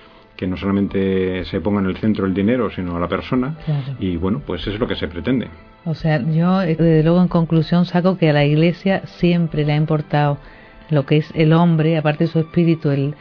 que 0.41 0.47
no 0.47 0.57
solamente 0.57 1.45
se 1.45 1.61
ponga 1.61 1.81
en 1.81 1.87
el 1.87 1.99
centro 1.99 2.25
el 2.25 2.33
dinero, 2.33 2.71
sino 2.71 2.97
a 2.97 2.99
la 2.99 3.09
persona. 3.09 3.57
Y 3.99 4.17
bueno, 4.17 4.41
pues 4.47 4.63
eso 4.63 4.71
es 4.71 4.81
lo 4.81 4.89
que 4.89 4.97
se 4.97 5.07
pretende. 5.07 5.49
O 5.85 5.93
sea, 5.93 6.19
yo 6.23 6.63
eh, 6.63 6.77
desde 6.77 7.03
luego 7.03 7.21
en 7.21 7.29
conclusión 7.29 7.85
saco 7.85 8.17
que 8.17 8.31
a 8.31 8.33
la 8.33 8.47
Iglesia 8.47 9.03
siempre 9.05 9.67
le 9.67 9.75
ha 9.75 9.77
importado 9.77 10.39
lo 10.89 11.05
que 11.05 11.19
es 11.19 11.31
el 11.35 11.53
hombre, 11.53 11.99
aparte 11.99 12.25
de 12.25 12.31
su 12.31 12.39
espíritu, 12.39 12.89
el, 12.89 13.15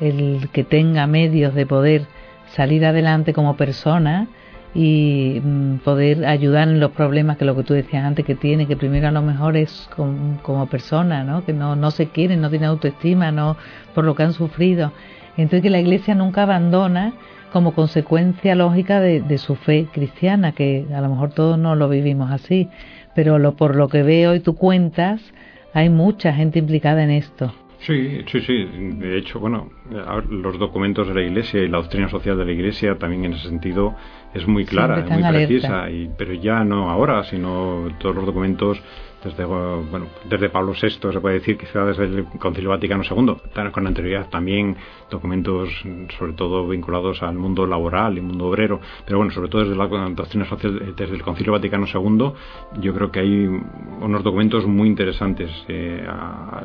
el 0.00 0.48
que 0.50 0.64
tenga 0.64 1.06
medios 1.06 1.54
de 1.54 1.66
poder 1.66 2.06
salir 2.46 2.86
adelante 2.86 3.34
como 3.34 3.54
persona 3.54 4.28
y 4.74 5.42
mm, 5.44 5.76
poder 5.84 6.24
ayudar 6.24 6.68
en 6.68 6.80
los 6.80 6.92
problemas 6.92 7.36
que 7.36 7.44
lo 7.44 7.54
que 7.54 7.64
tú 7.64 7.74
decías 7.74 8.02
antes 8.02 8.24
que 8.24 8.34
tiene, 8.34 8.66
que 8.66 8.78
primero 8.78 9.08
a 9.08 9.10
lo 9.10 9.20
mejor 9.20 9.58
es 9.58 9.90
como, 9.94 10.40
como 10.40 10.68
persona, 10.68 11.22
¿no? 11.22 11.44
que 11.44 11.52
no, 11.52 11.76
no 11.76 11.90
se 11.90 12.08
quieren, 12.08 12.40
no 12.40 12.48
tienen 12.48 12.70
autoestima, 12.70 13.30
no 13.30 13.58
por 13.94 14.04
lo 14.04 14.14
que 14.14 14.22
han 14.22 14.32
sufrido. 14.32 14.90
Entonces 15.36 15.62
que 15.62 15.70
la 15.70 15.80
Iglesia 15.80 16.14
nunca 16.14 16.42
abandona 16.42 17.14
como 17.52 17.74
consecuencia 17.74 18.54
lógica 18.54 19.00
de, 19.00 19.38
su 19.38 19.56
fe 19.56 19.86
cristiana, 19.92 20.52
que 20.52 20.86
a 20.94 21.00
lo 21.00 21.10
mejor 21.10 21.30
todos 21.34 21.58
no 21.58 21.76
lo 21.76 21.88
vivimos 21.88 22.30
así, 22.30 22.68
pero 23.14 23.38
lo, 23.38 23.56
por 23.56 23.76
lo 23.76 23.88
que 23.88 24.02
veo 24.02 24.34
y 24.34 24.40
tú 24.40 24.56
cuentas, 24.56 25.20
hay 25.74 25.90
mucha 25.90 26.32
gente 26.32 26.58
implicada 26.58 27.04
en 27.04 27.10
esto. 27.10 27.52
Sí, 27.80 28.24
sí, 28.30 28.40
sí. 28.40 28.64
De 28.94 29.18
hecho, 29.18 29.40
bueno, 29.40 29.68
los 30.30 30.58
documentos 30.58 31.08
de 31.08 31.14
la 31.14 31.22
Iglesia 31.22 31.60
y 31.60 31.68
la 31.68 31.78
doctrina 31.78 32.08
social 32.08 32.38
de 32.38 32.44
la 32.44 32.52
Iglesia 32.52 32.96
también 32.96 33.24
en 33.24 33.34
ese 33.34 33.48
sentido 33.48 33.96
es 34.32 34.46
muy 34.46 34.64
clara, 34.64 35.00
es 35.00 35.10
muy 35.10 35.22
precisa, 35.22 35.90
y, 35.90 36.08
pero 36.16 36.32
ya 36.32 36.64
no 36.64 36.90
ahora, 36.90 37.24
sino 37.24 37.88
todos 37.98 38.14
los 38.14 38.26
documentos 38.26 38.80
desde, 39.24 39.44
bueno, 39.44 40.06
desde 40.28 40.48
Pablo 40.48 40.72
VI 40.72 40.90
se 40.90 41.20
puede 41.20 41.36
decir, 41.36 41.56
quizá 41.56 41.84
desde 41.84 42.04
el 42.04 42.24
Concilio 42.38 42.70
Vaticano 42.70 43.02
II, 43.08 43.36
con 43.72 43.86
anterioridad 43.86 44.28
también 44.28 44.76
documentos 45.10 45.68
sobre 46.18 46.32
todo 46.32 46.66
vinculados 46.66 47.22
al 47.22 47.36
mundo 47.36 47.66
laboral 47.66 48.18
y 48.18 48.20
mundo 48.20 48.46
obrero, 48.46 48.80
pero 49.04 49.18
bueno, 49.18 49.32
sobre 49.32 49.48
todo 49.48 49.62
desde 49.62 49.76
la 49.76 49.86
doctrina 49.86 50.44
social, 50.46 50.94
desde 50.96 51.14
el 51.14 51.22
Concilio 51.22 51.52
Vaticano 51.52 51.86
II, 51.86 52.32
yo 52.80 52.94
creo 52.94 53.10
que 53.10 53.20
hay 53.20 53.46
unos 54.00 54.22
documentos 54.22 54.66
muy 54.66 54.88
interesantes 54.88 55.50
eh, 55.68 56.04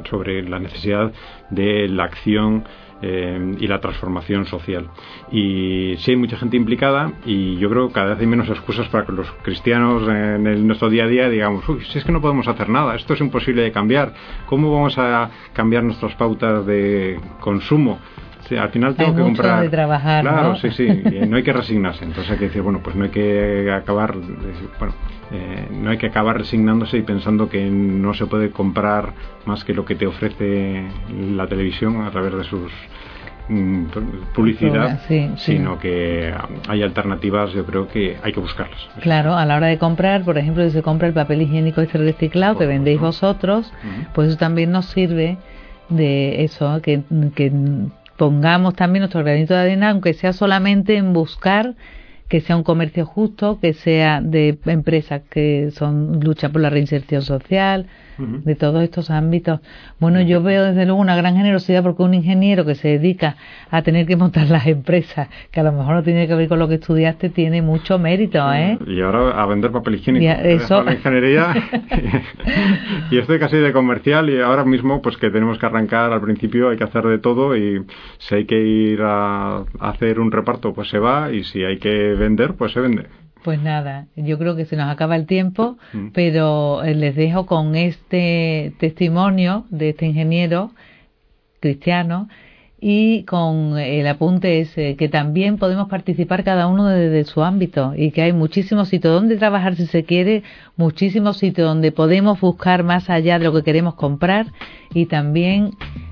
sobre 0.09 0.47
la 0.47 0.59
necesidad 0.59 1.11
de 1.49 1.87
la 1.87 2.05
acción 2.05 2.63
eh, 3.01 3.55
y 3.59 3.67
la 3.67 3.79
transformación 3.79 4.45
social. 4.45 4.89
Y 5.31 5.95
sí 5.99 6.11
hay 6.11 6.17
mucha 6.17 6.37
gente 6.37 6.57
implicada 6.57 7.13
y 7.25 7.57
yo 7.57 7.69
creo 7.69 7.87
que 7.87 7.93
cada 7.93 8.11
vez 8.11 8.19
hay 8.19 8.27
menos 8.27 8.49
excusas 8.49 8.87
para 8.89 9.05
que 9.05 9.11
los 9.11 9.31
cristianos 9.43 10.07
en 10.07 10.67
nuestro 10.67 10.89
día 10.89 11.05
a 11.05 11.07
día 11.07 11.29
digamos, 11.29 11.67
uy, 11.69 11.83
si 11.85 11.99
es 11.99 12.03
que 12.03 12.11
no 12.11 12.21
podemos 12.21 12.47
hacer 12.47 12.69
nada, 12.69 12.95
esto 12.95 13.13
es 13.13 13.21
imposible 13.21 13.61
de 13.61 13.71
cambiar, 13.71 14.13
¿cómo 14.45 14.71
vamos 14.71 14.97
a 14.97 15.29
cambiar 15.53 15.83
nuestras 15.83 16.15
pautas 16.15 16.65
de 16.65 17.19
consumo? 17.39 17.99
Al 18.55 18.69
final 18.69 18.95
tengo 18.95 19.15
que 19.15 19.21
comprar. 19.21 19.61
De 19.61 19.69
trabajar, 19.69 20.23
claro, 20.23 20.55
sí, 20.55 20.71
sí. 20.71 20.87
no 21.27 21.37
hay 21.37 21.43
que 21.43 21.53
resignarse. 21.53 22.05
Entonces 22.05 22.31
hay 22.31 22.37
que 22.37 22.45
decir, 22.45 22.61
bueno, 22.61 22.79
pues 22.83 22.95
no 22.95 23.05
hay 23.05 23.09
que 23.09 23.71
acabar. 23.71 24.15
Bueno, 24.79 24.93
eh, 25.31 25.67
no 25.71 25.89
hay 25.89 25.97
que 25.97 26.07
acabar 26.07 26.37
resignándose 26.37 26.97
y 26.97 27.01
pensando 27.01 27.49
que 27.49 27.65
no 27.69 28.13
se 28.13 28.25
puede 28.27 28.51
comprar 28.51 29.13
más 29.45 29.63
que 29.65 29.73
lo 29.73 29.83
que 29.83 29.95
te 29.95 30.07
ofrece 30.07 30.85
la 31.31 31.47
televisión 31.47 32.01
a 32.05 32.11
través 32.11 32.33
de 32.33 32.43
sus 32.45 32.71
mm, 33.49 33.85
publicidad, 34.33 35.01
sino 35.35 35.79
que 35.79 36.33
hay 36.69 36.81
alternativas, 36.81 37.51
yo 37.51 37.65
creo 37.65 37.89
que 37.89 38.15
hay 38.23 38.31
que 38.31 38.39
buscarlas. 38.39 38.87
Claro, 39.01 39.35
a 39.35 39.45
la 39.45 39.57
hora 39.57 39.67
de 39.67 39.77
comprar, 39.77 40.23
por 40.23 40.37
ejemplo, 40.37 40.63
si 40.63 40.71
se 40.71 40.81
compra 40.81 41.09
el 41.09 41.13
papel 41.13 41.41
higiénico 41.41 41.81
este 41.81 41.97
reciclado 41.97 42.57
que 42.57 42.65
vendéis 42.65 43.01
vosotros, 43.01 43.73
pues 44.13 44.29
eso 44.29 44.37
también 44.37 44.71
nos 44.71 44.85
sirve 44.85 45.37
de 45.89 46.43
eso, 46.43 46.81
que, 46.81 47.01
que 47.35 47.51
pongamos 48.17 48.75
también 48.75 49.01
nuestro 49.01 49.23
granito 49.23 49.53
de 49.53 49.61
arena, 49.61 49.91
aunque 49.91 50.13
sea 50.13 50.33
solamente 50.33 50.97
en 50.97 51.13
buscar 51.13 51.75
que 52.27 52.41
sea 52.41 52.57
un 52.57 52.63
comercio 52.63 53.05
justo, 53.05 53.59
que 53.59 53.73
sea 53.73 54.21
de 54.21 54.57
empresas 54.65 55.21
que 55.29 55.71
son 55.71 56.19
lucha 56.19 56.49
por 56.49 56.61
la 56.61 56.69
reinserción 56.69 57.21
social, 57.21 57.87
de 58.17 58.55
todos 58.55 58.83
estos 58.83 59.11
ámbitos. 59.11 59.59
Bueno, 59.99 60.21
yo 60.21 60.41
veo 60.41 60.63
desde 60.63 60.85
luego 60.85 60.99
una 60.99 61.15
gran 61.15 61.35
generosidad 61.35 61.83
porque 61.83 62.03
un 62.03 62.13
ingeniero 62.13 62.65
que 62.65 62.75
se 62.75 62.87
dedica 62.99 63.35
a 63.69 63.81
tener 63.81 64.05
que 64.07 64.15
montar 64.15 64.49
las 64.49 64.65
empresas, 64.65 65.29
que 65.51 65.59
a 65.59 65.63
lo 65.63 65.71
mejor 65.71 65.95
no 65.95 66.03
tiene 66.03 66.27
que 66.27 66.35
ver 66.35 66.47
con 66.47 66.59
lo 66.59 66.67
que 66.67 66.75
estudiaste, 66.75 67.29
tiene 67.29 67.61
mucho 67.61 67.99
mérito, 67.99 68.39
¿eh? 68.53 68.77
Y 68.87 69.01
ahora 69.01 69.41
a 69.41 69.45
vender 69.45 69.71
papel 69.71 69.95
higiénico. 69.95 70.25
Y 70.25 70.27
eso... 70.27 70.83
La 70.83 70.93
ingeniería 70.93 71.53
y 73.11 73.17
estoy 73.17 73.39
casi 73.39 73.57
de 73.57 73.71
comercial 73.71 74.29
y 74.29 74.41
ahora 74.41 74.65
mismo 74.65 75.01
pues 75.01 75.17
que 75.17 75.29
tenemos 75.29 75.57
que 75.57 75.65
arrancar 75.65 76.11
al 76.11 76.21
principio 76.21 76.69
hay 76.69 76.77
que 76.77 76.83
hacer 76.83 77.03
de 77.03 77.19
todo 77.19 77.55
y 77.55 77.85
si 78.17 78.35
hay 78.35 78.45
que 78.45 78.59
ir 78.59 79.01
a 79.03 79.63
hacer 79.79 80.19
un 80.19 80.31
reparto 80.31 80.73
pues 80.73 80.89
se 80.89 80.99
va 80.99 81.31
y 81.31 81.43
si 81.43 81.63
hay 81.63 81.77
que 81.77 82.15
vender 82.17 82.55
pues 82.55 82.73
se 82.73 82.79
vende. 82.79 83.05
Pues 83.43 83.61
nada, 83.61 84.07
yo 84.15 84.37
creo 84.37 84.55
que 84.55 84.65
se 84.65 84.75
nos 84.75 84.89
acaba 84.89 85.15
el 85.15 85.25
tiempo, 85.25 85.77
mm. 85.93 86.07
pero 86.13 86.83
eh, 86.83 86.95
les 86.95 87.15
dejo 87.15 87.45
con 87.45 87.75
este 87.75 88.73
testimonio 88.79 89.65
de 89.69 89.89
este 89.89 90.05
ingeniero 90.05 90.71
cristiano 91.59 92.27
y 92.79 93.23
con 93.23 93.77
el 93.77 94.05
apunte 94.07 94.59
ese, 94.59 94.95
que 94.95 95.09
también 95.09 95.57
podemos 95.57 95.89
participar 95.89 96.43
cada 96.43 96.67
uno 96.67 96.85
desde 96.87 97.23
su 97.23 97.43
ámbito 97.43 97.93
y 97.95 98.11
que 98.11 98.21
hay 98.21 98.33
muchísimos 98.33 98.89
sitios 98.89 99.13
donde 99.13 99.37
trabajar 99.37 99.75
si 99.75 99.87
se 99.87 100.03
quiere, 100.03 100.43
muchísimos 100.75 101.37
sitios 101.37 101.67
donde 101.67 101.91
podemos 101.91 102.39
buscar 102.39 102.83
más 102.83 103.09
allá 103.09 103.39
de 103.39 103.45
lo 103.45 103.53
que 103.53 103.63
queremos 103.63 103.95
comprar 103.95 104.47
y 104.93 105.07
también 105.07 105.71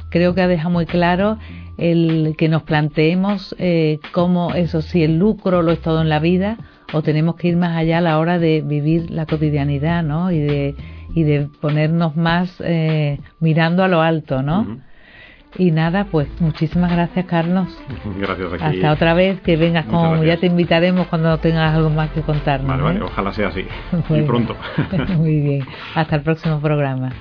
creo 0.09 0.33
que 0.33 0.41
ha 0.41 0.47
dejado 0.47 0.71
muy 0.71 0.85
claro 0.85 1.37
el 1.77 2.35
que 2.37 2.49
nos 2.49 2.63
planteemos 2.63 3.55
eh, 3.59 3.99
cómo 4.11 4.53
eso, 4.53 4.81
si 4.81 5.03
el 5.03 5.17
lucro 5.17 5.61
lo 5.61 5.71
es 5.71 5.81
todo 5.81 6.01
en 6.01 6.09
la 6.09 6.19
vida 6.19 6.57
o 6.93 7.01
tenemos 7.01 7.35
que 7.35 7.49
ir 7.49 7.57
más 7.57 7.75
allá 7.75 7.97
a 7.97 8.01
la 8.01 8.19
hora 8.19 8.39
de 8.39 8.61
vivir 8.61 9.09
la 9.11 9.25
cotidianidad, 9.25 10.03
¿no? 10.03 10.31
Y 10.31 10.39
de, 10.39 10.75
y 11.13 11.23
de 11.23 11.47
ponernos 11.59 12.15
más 12.15 12.61
eh, 12.63 13.19
mirando 13.39 13.83
a 13.83 13.87
lo 13.87 14.01
alto, 14.01 14.41
¿no? 14.41 14.79
Y 15.57 15.71
nada, 15.71 16.05
pues 16.05 16.27
muchísimas 16.41 16.91
gracias, 16.91 17.25
Carlos. 17.25 17.67
Gracias. 18.19 18.61
Hasta 18.61 18.91
otra 18.91 19.13
vez, 19.13 19.39
que 19.39 19.55
vengas 19.55 19.85
con. 19.85 20.23
Ya 20.25 20.37
te 20.37 20.47
invitaremos 20.47 21.07
cuando 21.07 21.37
tengas 21.37 21.73
algo 21.73 21.89
más 21.89 22.09
que 22.11 22.21
contarnos. 22.21 22.67
Vale, 22.67 22.83
vale, 22.83 22.99
¿eh? 22.99 23.03
ojalá 23.03 23.31
sea 23.31 23.47
así. 23.47 23.65
Muy 24.09 24.23
pronto. 24.23 24.55
Muy 25.17 25.39
bien. 25.39 25.65
Hasta 25.93 26.17
el 26.17 26.23
próximo 26.23 26.59
programa. 26.59 27.11